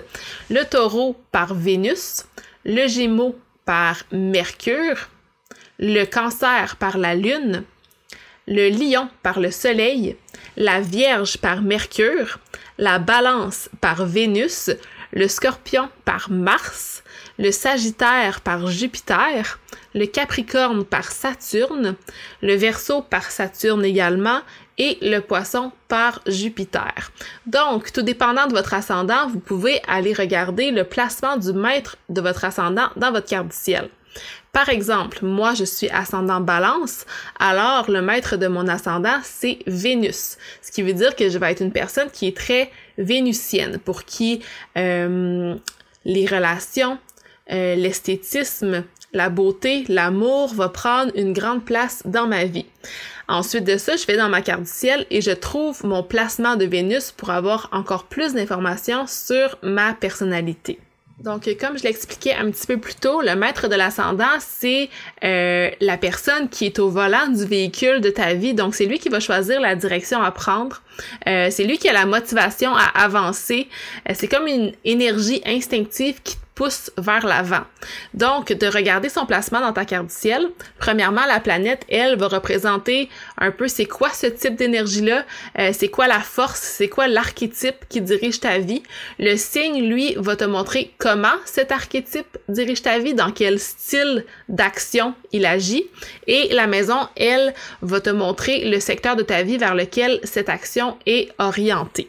Le 0.51 0.65
taureau 0.65 1.17
par 1.33 1.55
Vénus. 1.55 2.27
Le 2.65 2.87
gémeau 2.87 3.39
par 3.65 4.03
Mercure. 4.13 5.09
Le 5.79 6.05
cancer 6.05 6.77
par 6.77 6.99
la 6.99 7.15
Lune. 7.15 7.65
Le 8.47 8.69
lion 8.69 9.09
par 9.23 9.41
le 9.41 9.51
Soleil. 9.51 10.17
La 10.57 10.81
Vierge 10.81 11.39
par 11.39 11.63
Mercure. 11.63 12.39
La 12.77 12.99
balance 12.99 13.71
par 13.81 14.05
Vénus. 14.05 14.71
Le 15.13 15.29
scorpion 15.29 15.89
par 16.05 16.31
Mars 16.31 17.03
le 17.39 17.53
Sagittaire 17.53 18.41
par 18.41 18.67
Jupiter, 18.67 19.59
le 19.95 20.07
Capricorne 20.07 20.85
par 20.85 21.05
Saturne, 21.05 21.95
le 22.43 22.55
Verseau 22.55 23.03
par 23.03 23.31
Saturne 23.31 23.85
également 23.85 24.41
et 24.77 24.99
le 25.03 25.21
Poisson 25.21 25.73
par 25.89 26.21
Jupiter. 26.27 27.13
Donc, 27.47 27.93
tout 27.93 28.03
dépendant 28.03 28.47
de 28.47 28.53
votre 28.53 28.75
ascendant, 28.75 29.29
vous 29.29 29.41
pouvez 29.41 29.81
aller 29.89 30.13
regarder 30.13 30.71
le 30.71 30.85
placement 30.85 31.37
du 31.37 31.53
maître 31.53 31.97
de 32.09 32.21
votre 32.21 32.45
ascendant 32.45 32.89
dans 32.97 33.13
votre 33.13 33.29
carte 33.29 33.49
du 33.49 33.57
ciel. 33.57 33.89
Par 34.53 34.69
exemple, 34.69 35.19
moi, 35.23 35.55
je 35.55 35.65
suis 35.65 35.91
ascendant 35.91 36.41
balance, 36.41 37.05
alors 37.39 37.89
le 37.91 38.03
maître 38.03 38.37
de 38.37 38.49
mon 38.49 38.67
ascendant, 38.67 39.21
c'est 39.23 39.59
Vénus. 39.67 40.39
Ce 40.63 40.73
qui 40.73 40.83
veut 40.83 40.95
dire 40.95 41.15
que 41.15 41.29
je 41.29 41.39
vais 41.39 41.53
être 41.53 41.63
une 41.63 41.73
personne 41.73 42.11
qui 42.11 42.27
est 42.27 42.37
très 42.37 42.71
vénusienne, 42.99 43.79
pour 43.79 44.05
qui 44.05 44.43
euh, 44.77 45.55
les 46.05 46.27
relations, 46.27 46.99
euh, 47.51 47.75
l'esthétisme, 47.75 48.85
la 49.13 49.31
beauté, 49.31 49.85
l'amour 49.89 50.53
va 50.53 50.69
prendre 50.69 51.13
une 51.15 51.33
grande 51.33 51.65
place 51.65 52.03
dans 52.05 52.27
ma 52.27 52.45
vie. 52.45 52.67
Ensuite 53.27 53.65
de 53.65 53.77
ça, 53.77 53.97
je 53.97 54.07
vais 54.07 54.17
dans 54.17 54.29
ma 54.29 54.43
carte 54.43 54.63
du 54.63 54.69
ciel 54.69 55.07
et 55.11 55.21
je 55.21 55.31
trouve 55.31 55.85
mon 55.85 56.03
placement 56.03 56.57
de 56.57 56.65
Vénus 56.65 57.13
pour 57.13 57.31
avoir 57.31 57.69
encore 57.73 58.05
plus 58.05 58.35
d'informations 58.35 59.07
sur 59.07 59.59
ma 59.63 59.95
personnalité. 59.95 60.79
Donc, 61.21 61.49
comme 61.61 61.77
je 61.77 61.83
l'expliquais 61.83 62.35
un 62.35 62.51
petit 62.51 62.67
peu 62.67 62.79
plus 62.79 62.95
tôt, 62.95 63.23
le 63.23 63.35
maître 63.35 63.67
de 63.67 63.75
l'ascendant, 63.75 64.39
c'est 64.39 64.89
euh, 65.25 65.69
la 65.81 65.97
personne 65.97 66.49
qui 66.49 66.67
est 66.67 66.79
au 66.79 66.91
volant 66.91 67.27
du 67.27 67.45
véhicule 67.45 68.01
de 68.01 68.11
ta 68.11 68.35
vie. 68.35 68.55
Donc, 68.55 68.77
c'est 68.77 68.87
lui 68.87 69.01
qui 69.01 69.09
va 69.09 69.19
choisir 69.19 69.61
la 69.61 69.75
direction 69.75 70.23
à 70.23 70.31
prendre. 70.31 70.81
Euh, 71.27 71.49
c'est 71.51 71.65
lui 71.65 71.79
qui 71.79 71.89
a 71.89 71.93
la 71.93 72.07
motivation 72.07 72.75
à 72.75 72.85
avancer. 72.85 73.69
c'est 74.15 74.29
comme 74.29 74.47
une 74.47 74.73
énergie 74.85 75.43
instinctive 75.45 76.21
qui 76.23 76.37
pousse 76.59 76.91
vers 76.99 77.25
l'avant. 77.25 77.63
Donc, 78.15 78.53
de 78.53 78.67
regarder 78.67 79.09
son 79.09 79.27
placement 79.27 79.61
dans 79.61 79.73
ta 79.73 79.85
carte 79.85 80.09
du 80.09 80.13
ciel, 80.13 80.49
premièrement, 80.79 81.25
la 81.29 81.39
planète, 81.39 81.85
elle, 81.89 82.17
va 82.17 82.27
représenter 82.27 83.09
un 83.37 83.53
peu 83.53 83.69
c'est 83.69 83.85
quoi 83.85 84.11
ce 84.11 84.27
type 84.27 84.57
d'énergie-là, 84.57 85.25
euh, 85.61 85.71
c'est 85.73 85.87
quoi 85.87 86.09
la 86.09 86.19
force, 86.19 86.61
c'est 86.61 86.89
quoi 86.89 87.07
l'archétype 87.07 87.85
qui 87.89 88.01
dirige 88.01 88.41
ta 88.41 88.59
vie. 88.59 88.83
Le 89.21 89.37
signe, 89.37 89.89
lui, 89.89 90.17
va 90.17 90.35
te 90.35 90.43
montrer 90.43 90.93
comment 90.99 91.39
cet 91.45 91.71
archétype 91.71 92.37
dirige 92.49 92.83
ta 92.83 92.99
vie, 92.99 93.15
dans 93.15 93.31
quel 93.31 93.61
style 93.61 94.25
d'action 94.49 95.15
il 95.31 95.47
agit. 95.47 95.87
Et 96.27 96.53
la 96.53 96.67
maison, 96.67 97.07
elle, 97.17 97.55
va 97.83 98.01
te 98.01 98.11
montrer 98.11 98.69
le 98.69 98.81
secteur 98.81 99.15
de 99.15 99.23
ta 99.23 99.45
vie 99.45 99.59
vers 99.59 99.77
lequel 99.77 100.19
cette 100.25 100.49
action 100.49 100.97
est 101.07 101.29
orientée. 101.39 102.09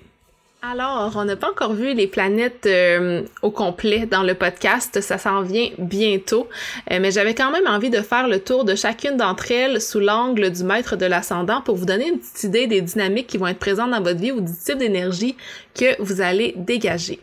Alors, 0.62 1.14
on 1.16 1.24
n'a 1.24 1.38
pas 1.38 1.52
encore 1.52 1.72
vu 1.72 1.94
les 1.94 2.06
planètes 2.06 2.66
euh, 2.66 3.24
au 3.42 3.50
complet 3.50 4.06
dans 4.06 4.24
le 4.24 4.34
podcast, 4.34 5.00
ça 5.00 5.18
s'en 5.18 5.42
vient 5.42 5.70
bientôt, 5.78 6.50
euh, 6.92 7.00
mais 7.00 7.12
j'avais 7.12 7.34
quand 7.34 7.50
même 7.50 7.66
envie 7.66 7.90
de 7.90 8.02
faire 8.02 8.28
le 8.28 8.42
tour 8.42 8.66
de 8.66 8.76
chacune 8.76 9.16
d'entre 9.16 9.54
elles 9.54 9.82
sous 9.82 10.02
l'angle 10.02 10.52
du 10.52 10.66
maître 10.66 10.98
de 10.98 11.06
l'ascendant 11.06 11.62
pour 11.62 11.78
vous 11.78 11.86
donner 11.86 12.10
une 12.10 12.20
petite 12.20 12.44
idée 12.44 12.68
des 12.68 12.82
dynamiques 12.82 13.28
qui 13.28 13.38
vont 13.38 13.48
être 13.48 13.58
présentes 13.58 13.92
dans 13.92 14.02
votre 14.02 14.20
vie 14.20 14.34
ou 14.34 14.42
du 14.42 14.52
type 14.52 14.78
d'énergie 14.78 15.38
que 15.74 16.02
vous 16.02 16.20
allez 16.20 16.54
dégager. 16.58 17.22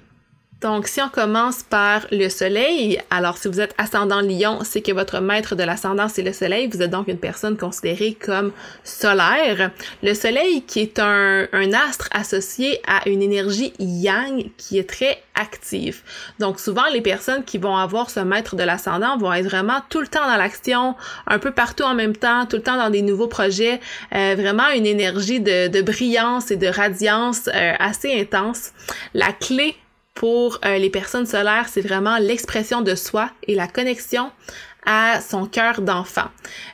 Donc, 0.67 0.89
si 0.89 1.01
on 1.01 1.09
commence 1.09 1.63
par 1.63 2.09
le 2.11 2.29
soleil, 2.29 3.01
alors 3.09 3.39
si 3.39 3.47
vous 3.47 3.61
êtes 3.61 3.73
ascendant 3.79 4.21
lion, 4.21 4.59
c'est 4.65 4.81
que 4.81 4.91
votre 4.91 5.21
maître 5.21 5.55
de 5.55 5.63
l'ascendant, 5.63 6.09
c'est 6.09 6.25
le 6.25 6.33
soleil. 6.33 6.67
Vous 6.67 6.83
êtes 6.83 6.91
donc 6.91 7.07
une 7.07 7.21
personne 7.21 7.57
considérée 7.57 8.15
comme 8.21 8.51
solaire. 8.83 9.71
Le 10.03 10.13
soleil 10.13 10.63
qui 10.63 10.81
est 10.81 10.99
un, 10.99 11.47
un 11.53 11.73
astre 11.73 12.09
associé 12.11 12.81
à 12.89 13.09
une 13.09 13.23
énergie 13.23 13.75
yang 13.79 14.51
qui 14.57 14.81
est 14.81 14.91
très 14.91 15.23
active. 15.37 16.03
Donc, 16.41 16.59
souvent, 16.59 16.87
les 16.93 17.01
personnes 17.01 17.45
qui 17.45 17.59
vont 17.59 17.77
avoir 17.77 18.11
ce 18.11 18.19
maître 18.19 18.57
de 18.57 18.65
l'ascendant 18.65 19.17
vont 19.19 19.33
être 19.33 19.45
vraiment 19.45 19.83
tout 19.89 20.01
le 20.01 20.09
temps 20.09 20.27
dans 20.27 20.37
l'action, 20.37 20.97
un 21.29 21.39
peu 21.39 21.53
partout 21.53 21.85
en 21.85 21.95
même 21.95 22.17
temps, 22.17 22.45
tout 22.45 22.57
le 22.57 22.63
temps 22.63 22.77
dans 22.77 22.91
des 22.91 23.03
nouveaux 23.03 23.29
projets, 23.29 23.79
euh, 24.17 24.35
vraiment 24.37 24.69
une 24.75 24.87
énergie 24.87 25.39
de, 25.39 25.69
de, 25.69 25.81
brillance 25.81 26.51
et 26.51 26.57
de 26.57 26.67
radiance 26.67 27.49
euh, 27.55 27.73
assez 27.79 28.21
intense. 28.21 28.73
La 29.15 29.33
clé 29.33 29.77
pour 30.17 30.59
euh, 30.65 30.79
les 30.79 30.91
personnes 30.91 31.27
solaires, 31.27 31.69
c'est 31.69 31.83
vraiment 31.83 32.17
l'expression 32.19 32.81
de 32.81 32.97
soi 32.97 33.31
et 33.47 33.55
la 33.55 33.69
connexion 33.69 34.33
à 34.87 35.21
son 35.21 35.47
cœur 35.47 35.83
d'enfant. 35.83 36.29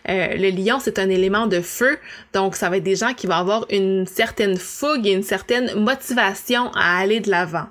Euh, 0.08 0.36
le 0.36 0.50
lion, 0.50 0.78
c'est 0.80 0.98
un 0.98 1.08
élément 1.08 1.46
de 1.46 1.60
feu, 1.60 1.98
donc 2.32 2.54
ça 2.56 2.70
va 2.70 2.76
être 2.76 2.84
des 2.84 2.96
gens 2.96 3.14
qui 3.14 3.26
vont 3.26 3.34
avoir 3.34 3.66
une 3.70 4.06
certaine 4.06 4.56
fougue 4.56 5.06
et 5.06 5.12
une 5.12 5.22
certaine 5.22 5.74
motivation 5.74 6.70
à 6.74 6.98
aller 6.98 7.20
de 7.20 7.30
l'avant. 7.30 7.66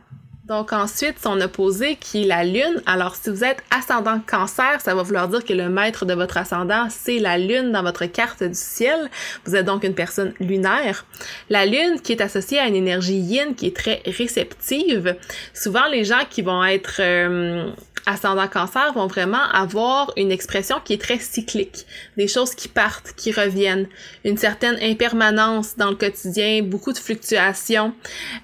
Donc 0.51 0.73
ensuite, 0.73 1.17
son 1.23 1.39
opposé 1.39 1.95
qui 1.95 2.23
est 2.23 2.25
la 2.25 2.43
lune. 2.43 2.83
Alors 2.85 3.15
si 3.15 3.29
vous 3.29 3.45
êtes 3.45 3.63
ascendant 3.71 4.19
cancer, 4.19 4.81
ça 4.81 4.93
va 4.93 5.01
vouloir 5.01 5.29
dire 5.29 5.45
que 5.45 5.53
le 5.53 5.69
maître 5.69 6.05
de 6.05 6.13
votre 6.13 6.35
ascendant, 6.35 6.87
c'est 6.89 7.19
la 7.19 7.37
lune 7.37 7.71
dans 7.71 7.81
votre 7.83 8.05
carte 8.07 8.43
du 8.43 8.53
ciel. 8.53 9.09
Vous 9.45 9.55
êtes 9.55 9.65
donc 9.65 9.85
une 9.85 9.93
personne 9.93 10.33
lunaire. 10.41 11.05
La 11.49 11.65
lune 11.65 12.01
qui 12.03 12.11
est 12.11 12.19
associée 12.19 12.59
à 12.59 12.67
une 12.67 12.75
énergie 12.75 13.15
yin 13.15 13.55
qui 13.55 13.67
est 13.67 13.75
très 13.77 14.01
réceptive. 14.05 15.15
Souvent 15.53 15.87
les 15.89 16.03
gens 16.03 16.25
qui 16.29 16.41
vont 16.41 16.65
être 16.65 16.97
euh, 16.99 17.71
ascendant 18.05 18.47
cancer 18.47 18.93
vont 18.93 19.07
vraiment 19.07 19.43
avoir 19.53 20.11
une 20.17 20.31
expression 20.31 20.77
qui 20.83 20.93
est 20.93 21.01
très 21.01 21.19
cyclique, 21.19 21.85
des 22.17 22.27
choses 22.27 22.55
qui 22.55 22.67
partent, 22.67 23.13
qui 23.15 23.31
reviennent, 23.31 23.87
une 24.25 24.37
certaine 24.37 24.77
impermanence 24.81 25.75
dans 25.77 25.89
le 25.89 25.95
quotidien, 25.95 26.63
beaucoup 26.63 26.93
de 26.93 26.97
fluctuations. 26.97 27.93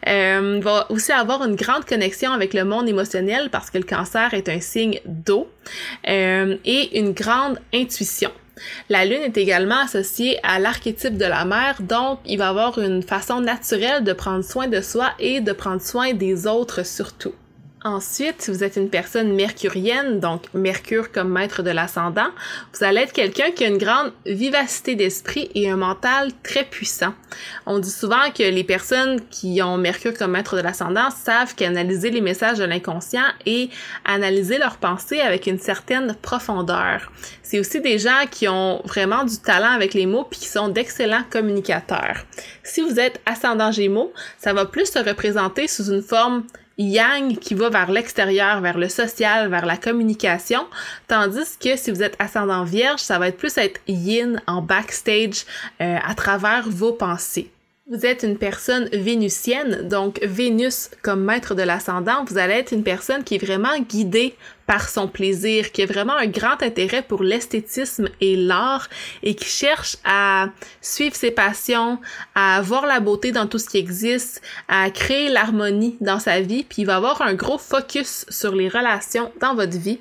Euh, 0.07 0.59
va 0.61 0.91
aussi 0.91 1.11
avoir 1.11 1.43
une 1.43 1.55
grande 1.55 1.85
connexion 1.85 2.31
avec 2.31 2.53
le 2.53 2.63
monde 2.63 2.87
émotionnel 2.87 3.49
parce 3.51 3.69
que 3.69 3.77
le 3.77 3.83
cancer 3.83 4.33
est 4.33 4.49
un 4.49 4.59
signe 4.59 4.99
d'eau 5.05 5.49
euh, 6.07 6.57
et 6.65 6.99
une 6.99 7.11
grande 7.11 7.59
intuition. 7.73 8.31
La 8.89 9.05
lune 9.05 9.21
est 9.21 9.37
également 9.37 9.81
associée 9.81 10.39
à 10.43 10.59
l'archétype 10.59 11.17
de 11.17 11.25
la 11.25 11.45
mère, 11.45 11.81
donc 11.81 12.19
il 12.25 12.37
va 12.37 12.49
avoir 12.49 12.79
une 12.79 13.03
façon 13.03 13.41
naturelle 13.41 14.03
de 14.03 14.13
prendre 14.13 14.43
soin 14.43 14.67
de 14.67 14.81
soi 14.81 15.11
et 15.19 15.41
de 15.41 15.51
prendre 15.51 15.81
soin 15.81 16.13
des 16.13 16.47
autres 16.47 16.85
surtout. 16.85 17.33
Ensuite, 17.87 18.41
si 18.41 18.51
vous 18.51 18.65
êtes 18.65 18.75
une 18.75 18.89
personne 18.89 19.33
mercurienne, 19.33 20.19
donc 20.19 20.53
Mercure 20.53 21.09
comme 21.09 21.29
maître 21.29 21.63
de 21.63 21.69
l'ascendant, 21.71 22.27
vous 22.73 22.83
allez 22.83 22.99
être 22.99 23.13
quelqu'un 23.13 23.51
qui 23.51 23.63
a 23.63 23.69
une 23.69 23.77
grande 23.77 24.11
vivacité 24.25 24.95
d'esprit 24.95 25.49
et 25.55 25.69
un 25.69 25.77
mental 25.77 26.31
très 26.43 26.65
puissant. 26.65 27.13
On 27.65 27.79
dit 27.79 27.89
souvent 27.89 28.29
que 28.37 28.43
les 28.43 28.65
personnes 28.65 29.21
qui 29.29 29.61
ont 29.61 29.77
Mercure 29.77 30.13
comme 30.15 30.31
maître 30.31 30.57
de 30.57 30.61
l'ascendant 30.61 31.09
savent 31.11 31.55
qu'analyser 31.55 32.09
les 32.09 32.19
messages 32.19 32.57
de 32.57 32.65
l'inconscient 32.65 33.23
et 33.45 33.69
analyser 34.03 34.57
leurs 34.57 34.79
pensées 34.79 35.21
avec 35.21 35.47
une 35.47 35.59
certaine 35.59 36.13
profondeur. 36.21 37.09
C'est 37.41 37.57
aussi 37.57 37.79
des 37.79 37.99
gens 37.99 38.25
qui 38.29 38.49
ont 38.49 38.81
vraiment 38.83 39.23
du 39.23 39.37
talent 39.37 39.71
avec 39.71 39.93
les 39.93 40.07
mots 40.07 40.25
puis 40.29 40.41
qui 40.41 40.49
sont 40.49 40.67
d'excellents 40.67 41.23
communicateurs. 41.29 42.25
Si 42.63 42.81
vous 42.81 42.99
êtes 42.99 43.21
ascendant 43.25 43.71
Gémeaux, 43.71 44.11
ça 44.37 44.51
va 44.51 44.65
plus 44.65 44.91
se 44.91 44.99
représenter 44.99 45.69
sous 45.69 45.89
une 45.89 46.03
forme 46.03 46.43
yang 46.77 47.37
qui 47.37 47.53
va 47.53 47.69
vers 47.69 47.91
l'extérieur, 47.91 48.61
vers 48.61 48.77
le 48.77 48.89
social, 48.89 49.49
vers 49.49 49.65
la 49.65 49.77
communication, 49.77 50.65
tandis 51.07 51.57
que 51.59 51.75
si 51.75 51.91
vous 51.91 52.03
êtes 52.03 52.15
ascendant 52.19 52.63
vierge, 52.63 52.99
ça 52.99 53.19
va 53.19 53.27
être 53.27 53.37
plus 53.37 53.57
être 53.57 53.79
yin 53.87 54.41
en 54.47 54.61
backstage 54.61 55.45
euh, 55.81 55.97
à 56.05 56.13
travers 56.15 56.69
vos 56.69 56.93
pensées. 56.93 57.49
Vous 57.89 58.05
êtes 58.05 58.23
une 58.23 58.37
personne 58.37 58.89
vénusienne, 58.91 59.87
donc 59.87 60.19
Vénus 60.21 60.89
comme 61.01 61.23
maître 61.23 61.55
de 61.55 61.63
l'ascendant, 61.63 62.25
vous 62.25 62.37
allez 62.37 62.55
être 62.55 62.73
une 62.73 62.83
personne 62.83 63.23
qui 63.23 63.35
est 63.35 63.45
vraiment 63.45 63.79
guidée 63.79 64.35
par 64.67 64.89
son 64.89 65.07
plaisir, 65.07 65.71
qui 65.71 65.81
a 65.81 65.85
vraiment 65.85 66.15
un 66.15 66.27
grand 66.27 66.61
intérêt 66.61 67.01
pour 67.01 67.23
l'esthétisme 67.23 68.09
et 68.21 68.35
l'art 68.35 68.89
et 69.23 69.33
qui 69.33 69.45
cherche 69.45 69.95
à 70.03 70.49
suivre 70.81 71.15
ses 71.15 71.31
passions, 71.31 71.99
à 72.35 72.61
voir 72.61 72.85
la 72.85 72.99
beauté 72.99 73.31
dans 73.31 73.47
tout 73.47 73.59
ce 73.59 73.69
qui 73.69 73.77
existe, 73.77 74.41
à 74.67 74.89
créer 74.91 75.29
l'harmonie 75.29 75.97
dans 76.01 76.19
sa 76.19 76.41
vie, 76.41 76.63
puis 76.63 76.83
il 76.83 76.85
va 76.85 76.97
avoir 76.97 77.21
un 77.21 77.33
gros 77.33 77.57
focus 77.57 78.25
sur 78.29 78.53
les 78.53 78.67
relations 78.67 79.31
dans 79.39 79.55
votre 79.55 79.77
vie. 79.77 79.99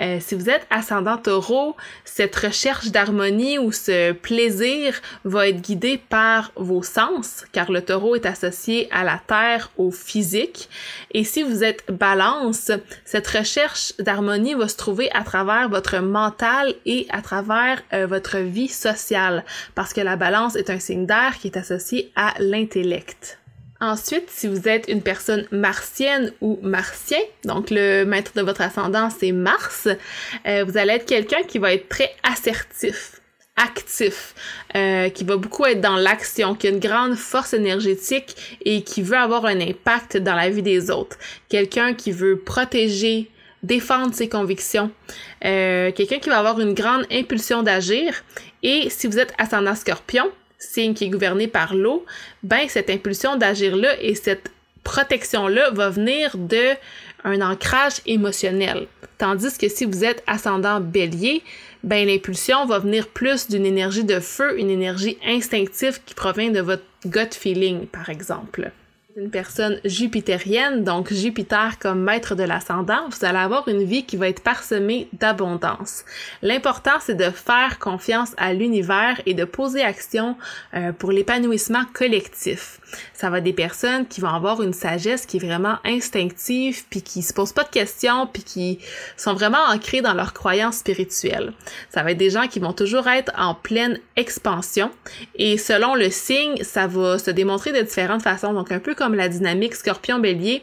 Euh, 0.00 0.18
si 0.20 0.34
vous 0.34 0.48
êtes 0.48 0.66
ascendant 0.70 1.18
taureau, 1.18 1.76
cette 2.04 2.34
recherche 2.36 2.88
d'harmonie 2.88 3.58
ou 3.58 3.72
ce 3.72 4.12
plaisir 4.12 5.00
va 5.24 5.48
être 5.48 5.60
guidé 5.60 6.00
par 6.08 6.52
vos 6.56 6.82
sens, 6.82 7.44
car 7.52 7.70
le 7.70 7.82
taureau 7.82 8.14
est 8.14 8.26
associé 8.26 8.88
à 8.92 9.04
la 9.04 9.20
terre, 9.26 9.70
au 9.76 9.90
physique. 9.90 10.68
Et 11.12 11.24
si 11.24 11.42
vous 11.42 11.64
êtes 11.64 11.84
balance, 11.90 12.70
cette 13.04 13.26
recherche 13.26 13.89
d'harmonie 13.98 14.54
va 14.54 14.68
se 14.68 14.76
trouver 14.76 15.10
à 15.12 15.22
travers 15.22 15.68
votre 15.68 15.98
mental 15.98 16.74
et 16.86 17.06
à 17.10 17.22
travers 17.22 17.82
euh, 17.92 18.06
votre 18.06 18.38
vie 18.38 18.68
sociale, 18.68 19.44
parce 19.74 19.92
que 19.92 20.00
la 20.00 20.16
balance 20.16 20.56
est 20.56 20.70
un 20.70 20.78
signe 20.78 21.06
d'air 21.06 21.38
qui 21.38 21.48
est 21.48 21.56
associé 21.56 22.12
à 22.16 22.34
l'intellect. 22.38 23.38
Ensuite, 23.82 24.28
si 24.28 24.46
vous 24.46 24.68
êtes 24.68 24.88
une 24.88 25.00
personne 25.00 25.46
martienne 25.50 26.32
ou 26.42 26.58
martien, 26.62 27.20
donc 27.44 27.70
le 27.70 28.04
maître 28.04 28.32
de 28.36 28.42
votre 28.42 28.60
ascendant 28.60 29.08
c'est 29.08 29.32
Mars, 29.32 29.88
euh, 30.46 30.64
vous 30.66 30.76
allez 30.76 30.92
être 30.92 31.06
quelqu'un 31.06 31.42
qui 31.48 31.58
va 31.58 31.72
être 31.72 31.88
très 31.88 32.14
assertif 32.22 33.20
actif, 33.60 34.34
euh, 34.74 35.10
qui 35.10 35.24
va 35.24 35.36
beaucoup 35.36 35.66
être 35.66 35.80
dans 35.80 35.96
l'action, 35.96 36.54
qui 36.54 36.66
a 36.66 36.70
une 36.70 36.80
grande 36.80 37.14
force 37.14 37.52
énergétique 37.52 38.58
et 38.64 38.82
qui 38.82 39.02
veut 39.02 39.16
avoir 39.16 39.44
un 39.44 39.60
impact 39.60 40.16
dans 40.16 40.34
la 40.34 40.48
vie 40.48 40.62
des 40.62 40.90
autres. 40.90 41.18
Quelqu'un 41.48 41.94
qui 41.94 42.10
veut 42.10 42.38
protéger 42.38 43.30
défendre 43.62 44.14
ses 44.14 44.28
convictions, 44.28 44.90
euh, 45.44 45.92
quelqu'un 45.92 46.18
qui 46.18 46.28
va 46.28 46.38
avoir 46.38 46.60
une 46.60 46.74
grande 46.74 47.06
impulsion 47.10 47.62
d'agir. 47.62 48.22
Et 48.62 48.88
si 48.90 49.06
vous 49.06 49.18
êtes 49.18 49.32
ascendant 49.38 49.74
scorpion, 49.74 50.30
signe 50.58 50.94
qui 50.94 51.04
est 51.04 51.08
gouverné 51.08 51.46
par 51.48 51.74
l'eau, 51.74 52.04
ben 52.42 52.68
cette 52.68 52.90
impulsion 52.90 53.36
d'agir-là 53.36 54.00
et 54.00 54.14
cette 54.14 54.50
protection-là 54.84 55.70
va 55.70 55.90
venir 55.90 56.36
de 56.36 56.74
un 57.24 57.40
ancrage 57.42 58.00
émotionnel. 58.06 58.86
Tandis 59.18 59.58
que 59.58 59.68
si 59.68 59.84
vous 59.84 60.04
êtes 60.04 60.22
ascendant 60.26 60.80
bélier, 60.80 61.42
ben 61.84 62.06
l'impulsion 62.06 62.64
va 62.66 62.78
venir 62.78 63.08
plus 63.08 63.48
d'une 63.48 63.66
énergie 63.66 64.04
de 64.04 64.20
feu, 64.20 64.58
une 64.58 64.70
énergie 64.70 65.18
instinctive 65.26 66.00
qui 66.04 66.14
provient 66.14 66.50
de 66.50 66.60
votre 66.60 66.84
gut 67.06 67.34
feeling, 67.34 67.86
par 67.86 68.08
exemple 68.08 68.70
une 69.16 69.30
personne 69.30 69.80
jupitérienne, 69.84 70.84
donc 70.84 71.12
Jupiter 71.12 71.78
comme 71.80 72.00
maître 72.00 72.36
de 72.36 72.44
l'ascendant, 72.44 73.08
vous 73.10 73.24
allez 73.24 73.38
avoir 73.38 73.66
une 73.66 73.82
vie 73.82 74.04
qui 74.04 74.16
va 74.16 74.28
être 74.28 74.42
parsemée 74.42 75.08
d'abondance. 75.12 76.04
L'important, 76.42 76.92
c'est 77.00 77.16
de 77.16 77.30
faire 77.30 77.78
confiance 77.80 78.34
à 78.36 78.52
l'univers 78.52 79.20
et 79.26 79.34
de 79.34 79.44
poser 79.44 79.82
action 79.82 80.36
euh, 80.74 80.92
pour 80.92 81.10
l'épanouissement 81.10 81.84
collectif. 81.92 82.80
Ça 83.12 83.30
va 83.30 83.38
être 83.38 83.44
des 83.44 83.52
personnes 83.52 84.06
qui 84.06 84.20
vont 84.20 84.28
avoir 84.28 84.62
une 84.62 84.72
sagesse 84.72 85.26
qui 85.26 85.38
est 85.38 85.44
vraiment 85.44 85.78
instinctive, 85.84 86.84
puis 86.88 87.02
qui 87.02 87.22
se 87.22 87.32
posent 87.32 87.52
pas 87.52 87.64
de 87.64 87.70
questions, 87.70 88.28
puis 88.32 88.44
qui 88.44 88.78
sont 89.16 89.34
vraiment 89.34 89.62
ancrées 89.72 90.02
dans 90.02 90.14
leurs 90.14 90.32
croyances 90.32 90.78
spirituelles. 90.78 91.52
Ça 91.88 92.02
va 92.02 92.12
être 92.12 92.18
des 92.18 92.30
gens 92.30 92.46
qui 92.46 92.60
vont 92.60 92.72
toujours 92.72 93.08
être 93.08 93.32
en 93.36 93.54
pleine 93.54 93.98
expansion, 94.16 94.90
et 95.34 95.58
selon 95.58 95.96
le 95.96 96.10
signe, 96.10 96.62
ça 96.62 96.86
va 96.86 97.18
se 97.18 97.30
démontrer 97.30 97.72
de 97.72 97.80
différentes 97.80 98.22
façons. 98.22 98.52
Donc 98.52 98.70
un 98.70 98.78
peu 98.78 98.94
comme 99.00 99.14
la 99.14 99.30
dynamique 99.30 99.74
scorpion-bélier, 99.76 100.62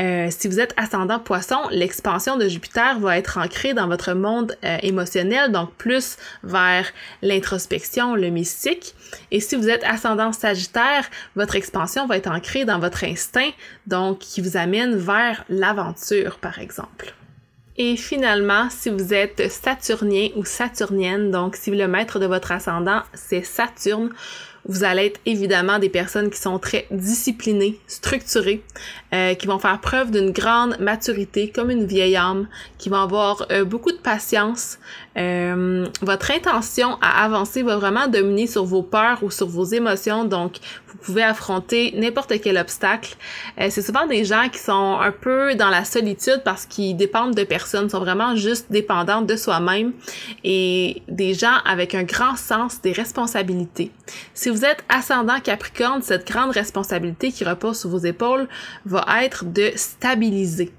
euh, 0.00 0.26
si 0.30 0.48
vous 0.48 0.58
êtes 0.58 0.74
ascendant 0.76 1.20
poisson, 1.20 1.58
l'expansion 1.70 2.36
de 2.36 2.48
Jupiter 2.48 2.98
va 2.98 3.16
être 3.16 3.38
ancrée 3.38 3.72
dans 3.72 3.86
votre 3.86 4.14
monde 4.14 4.56
euh, 4.64 4.78
émotionnel, 4.82 5.52
donc 5.52 5.72
plus 5.74 6.16
vers 6.42 6.90
l'introspection, 7.22 8.16
le 8.16 8.30
mystique. 8.30 8.96
Et 9.30 9.38
si 9.38 9.54
vous 9.54 9.68
êtes 9.68 9.84
ascendant 9.84 10.32
sagittaire, 10.32 11.08
votre 11.36 11.54
expansion 11.54 12.08
va 12.08 12.16
être 12.16 12.32
ancrée 12.32 12.64
dans 12.64 12.80
votre 12.80 13.04
instinct, 13.04 13.50
donc 13.86 14.18
qui 14.18 14.40
vous 14.40 14.56
amène 14.56 14.96
vers 14.96 15.44
l'aventure, 15.48 16.38
par 16.38 16.58
exemple. 16.58 17.14
Et 17.80 17.96
finalement, 17.96 18.68
si 18.70 18.90
vous 18.90 19.14
êtes 19.14 19.52
saturnien 19.52 20.30
ou 20.34 20.44
saturnienne, 20.44 21.30
donc 21.30 21.54
si 21.54 21.70
le 21.70 21.86
maître 21.86 22.18
de 22.18 22.26
votre 22.26 22.50
ascendant, 22.50 23.02
c'est 23.14 23.44
Saturne, 23.44 24.10
vous 24.68 24.84
allez 24.84 25.06
être 25.06 25.20
évidemment 25.24 25.78
des 25.78 25.88
personnes 25.88 26.30
qui 26.30 26.38
sont 26.38 26.58
très 26.58 26.86
disciplinées, 26.90 27.80
structurées, 27.86 28.62
euh, 29.14 29.34
qui 29.34 29.46
vont 29.46 29.58
faire 29.58 29.80
preuve 29.80 30.10
d'une 30.10 30.30
grande 30.30 30.78
maturité 30.78 31.50
comme 31.50 31.70
une 31.70 31.86
vieille 31.86 32.16
âme, 32.16 32.46
qui 32.76 32.90
vont 32.90 32.98
avoir 32.98 33.46
euh, 33.50 33.64
beaucoup 33.64 33.90
de 33.92 33.96
patience. 33.96 34.78
Euh, 35.18 35.86
votre 36.00 36.30
intention 36.30 36.96
à 37.00 37.24
avancer 37.24 37.62
va 37.62 37.76
vraiment 37.76 38.06
dominer 38.06 38.46
sur 38.46 38.64
vos 38.64 38.82
peurs 38.82 39.22
ou 39.22 39.30
sur 39.30 39.48
vos 39.48 39.64
émotions, 39.64 40.24
donc 40.24 40.58
vous 40.86 40.96
pouvez 40.98 41.22
affronter 41.22 41.92
n'importe 41.96 42.40
quel 42.40 42.56
obstacle. 42.56 43.16
c'est 43.58 43.82
souvent 43.82 44.06
des 44.06 44.24
gens 44.24 44.48
qui 44.48 44.58
sont 44.58 44.98
un 45.00 45.10
peu 45.10 45.54
dans 45.54 45.68
la 45.70 45.84
solitude 45.84 46.42
parce 46.44 46.66
qu'ils 46.66 46.96
dépendent 46.96 47.34
de 47.34 47.44
personnes, 47.44 47.90
sont 47.90 47.98
vraiment 47.98 48.36
juste 48.36 48.66
dépendants 48.70 49.22
de 49.22 49.36
soi-même 49.36 49.92
et 50.44 51.02
des 51.08 51.34
gens 51.34 51.58
avec 51.64 51.94
un 51.94 52.04
grand 52.04 52.36
sens 52.36 52.80
des 52.80 52.92
responsabilités. 52.92 53.90
Si 54.34 54.50
vous 54.50 54.64
êtes 54.64 54.84
ascendant 54.88 55.40
Capricorne, 55.40 56.02
cette 56.02 56.26
grande 56.26 56.50
responsabilité 56.50 57.32
qui 57.32 57.44
repose 57.44 57.80
sur 57.80 57.90
vos 57.90 57.98
épaules 57.98 58.48
va 58.86 59.04
être 59.22 59.44
de 59.44 59.72
stabiliser. 59.74 60.72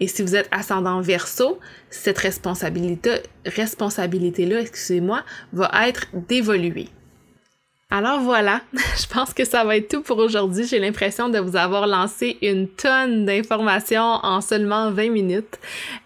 Et 0.00 0.08
si 0.08 0.22
vous 0.22 0.36
êtes 0.36 0.48
ascendant 0.50 1.00
Verseau, 1.00 1.58
cette 1.96 2.18
responsabilité, 2.18 3.22
responsabilité-là, 3.44 4.60
excusez-moi, 4.60 5.24
va 5.52 5.70
être 5.88 6.06
d'évoluer. 6.14 6.88
Alors 7.88 8.18
voilà, 8.18 8.62
je 8.72 9.06
pense 9.06 9.32
que 9.32 9.44
ça 9.44 9.62
va 9.62 9.76
être 9.76 9.88
tout 9.88 10.02
pour 10.02 10.18
aujourd'hui. 10.18 10.66
J'ai 10.66 10.80
l'impression 10.80 11.28
de 11.28 11.38
vous 11.38 11.54
avoir 11.54 11.86
lancé 11.86 12.36
une 12.42 12.66
tonne 12.66 13.26
d'informations 13.26 14.18
en 14.24 14.40
seulement 14.40 14.90
20 14.90 15.10
minutes. 15.10 15.60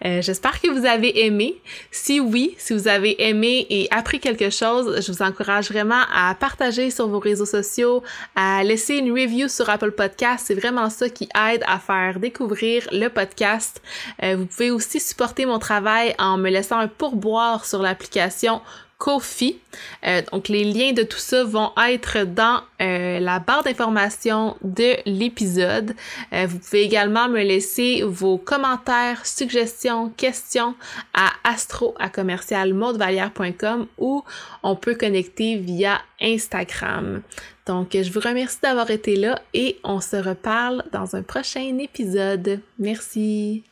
Euh, 0.05 0.21
j'espère 0.21 0.61
que 0.61 0.69
vous 0.69 0.85
avez 0.85 1.25
aimé. 1.25 1.59
Si 1.89 2.19
oui, 2.19 2.53
si 2.59 2.73
vous 2.73 2.87
avez 2.87 3.27
aimé 3.27 3.65
et 3.71 3.87
appris 3.89 4.19
quelque 4.19 4.51
chose, 4.51 5.03
je 5.03 5.11
vous 5.11 5.23
encourage 5.23 5.71
vraiment 5.71 6.03
à 6.13 6.35
partager 6.35 6.91
sur 6.91 7.07
vos 7.07 7.17
réseaux 7.17 7.47
sociaux, 7.47 8.03
à 8.35 8.63
laisser 8.63 8.97
une 8.97 9.11
review 9.11 9.47
sur 9.47 9.67
Apple 9.67 9.91
Podcast. 9.91 10.45
C'est 10.45 10.55
vraiment 10.55 10.91
ça 10.91 11.09
qui 11.09 11.29
aide 11.49 11.63
à 11.65 11.79
faire 11.79 12.19
découvrir 12.19 12.87
le 12.91 13.07
podcast. 13.07 13.81
Euh, 14.21 14.35
vous 14.35 14.45
pouvez 14.45 14.69
aussi 14.69 14.99
supporter 14.99 15.47
mon 15.47 15.57
travail 15.57 16.13
en 16.19 16.37
me 16.37 16.51
laissant 16.51 16.77
un 16.77 16.87
pourboire 16.87 17.65
sur 17.65 17.81
l'application 17.81 18.61
Kofi. 19.01 19.57
Euh, 20.05 20.21
donc 20.31 20.47
les 20.47 20.63
liens 20.63 20.93
de 20.93 21.01
tout 21.01 21.17
ça 21.17 21.43
vont 21.43 21.71
être 21.89 22.23
dans 22.23 22.61
euh, 22.83 23.19
la 23.19 23.39
barre 23.39 23.63
d'information 23.63 24.55
de 24.61 24.97
l'épisode. 25.07 25.95
Euh, 26.33 26.45
vous 26.47 26.59
pouvez 26.59 26.83
également 26.83 27.27
me 27.27 27.41
laisser 27.41 28.03
vos 28.05 28.37
commentaires, 28.37 29.25
suggestions, 29.25 30.09
questions 30.15 30.75
à 31.15 31.31
astro 31.43 31.95
à 31.99 32.11
ou 33.97 34.23
on 34.61 34.75
peut 34.75 34.93
connecter 34.93 35.57
via 35.57 35.99
Instagram. 36.21 37.23
Donc 37.65 37.89
je 37.93 38.11
vous 38.11 38.19
remercie 38.19 38.59
d'avoir 38.61 38.91
été 38.91 39.15
là 39.15 39.41
et 39.55 39.79
on 39.83 39.99
se 39.99 40.17
reparle 40.17 40.83
dans 40.91 41.15
un 41.15 41.23
prochain 41.23 41.79
épisode. 41.79 42.59
Merci. 42.77 43.63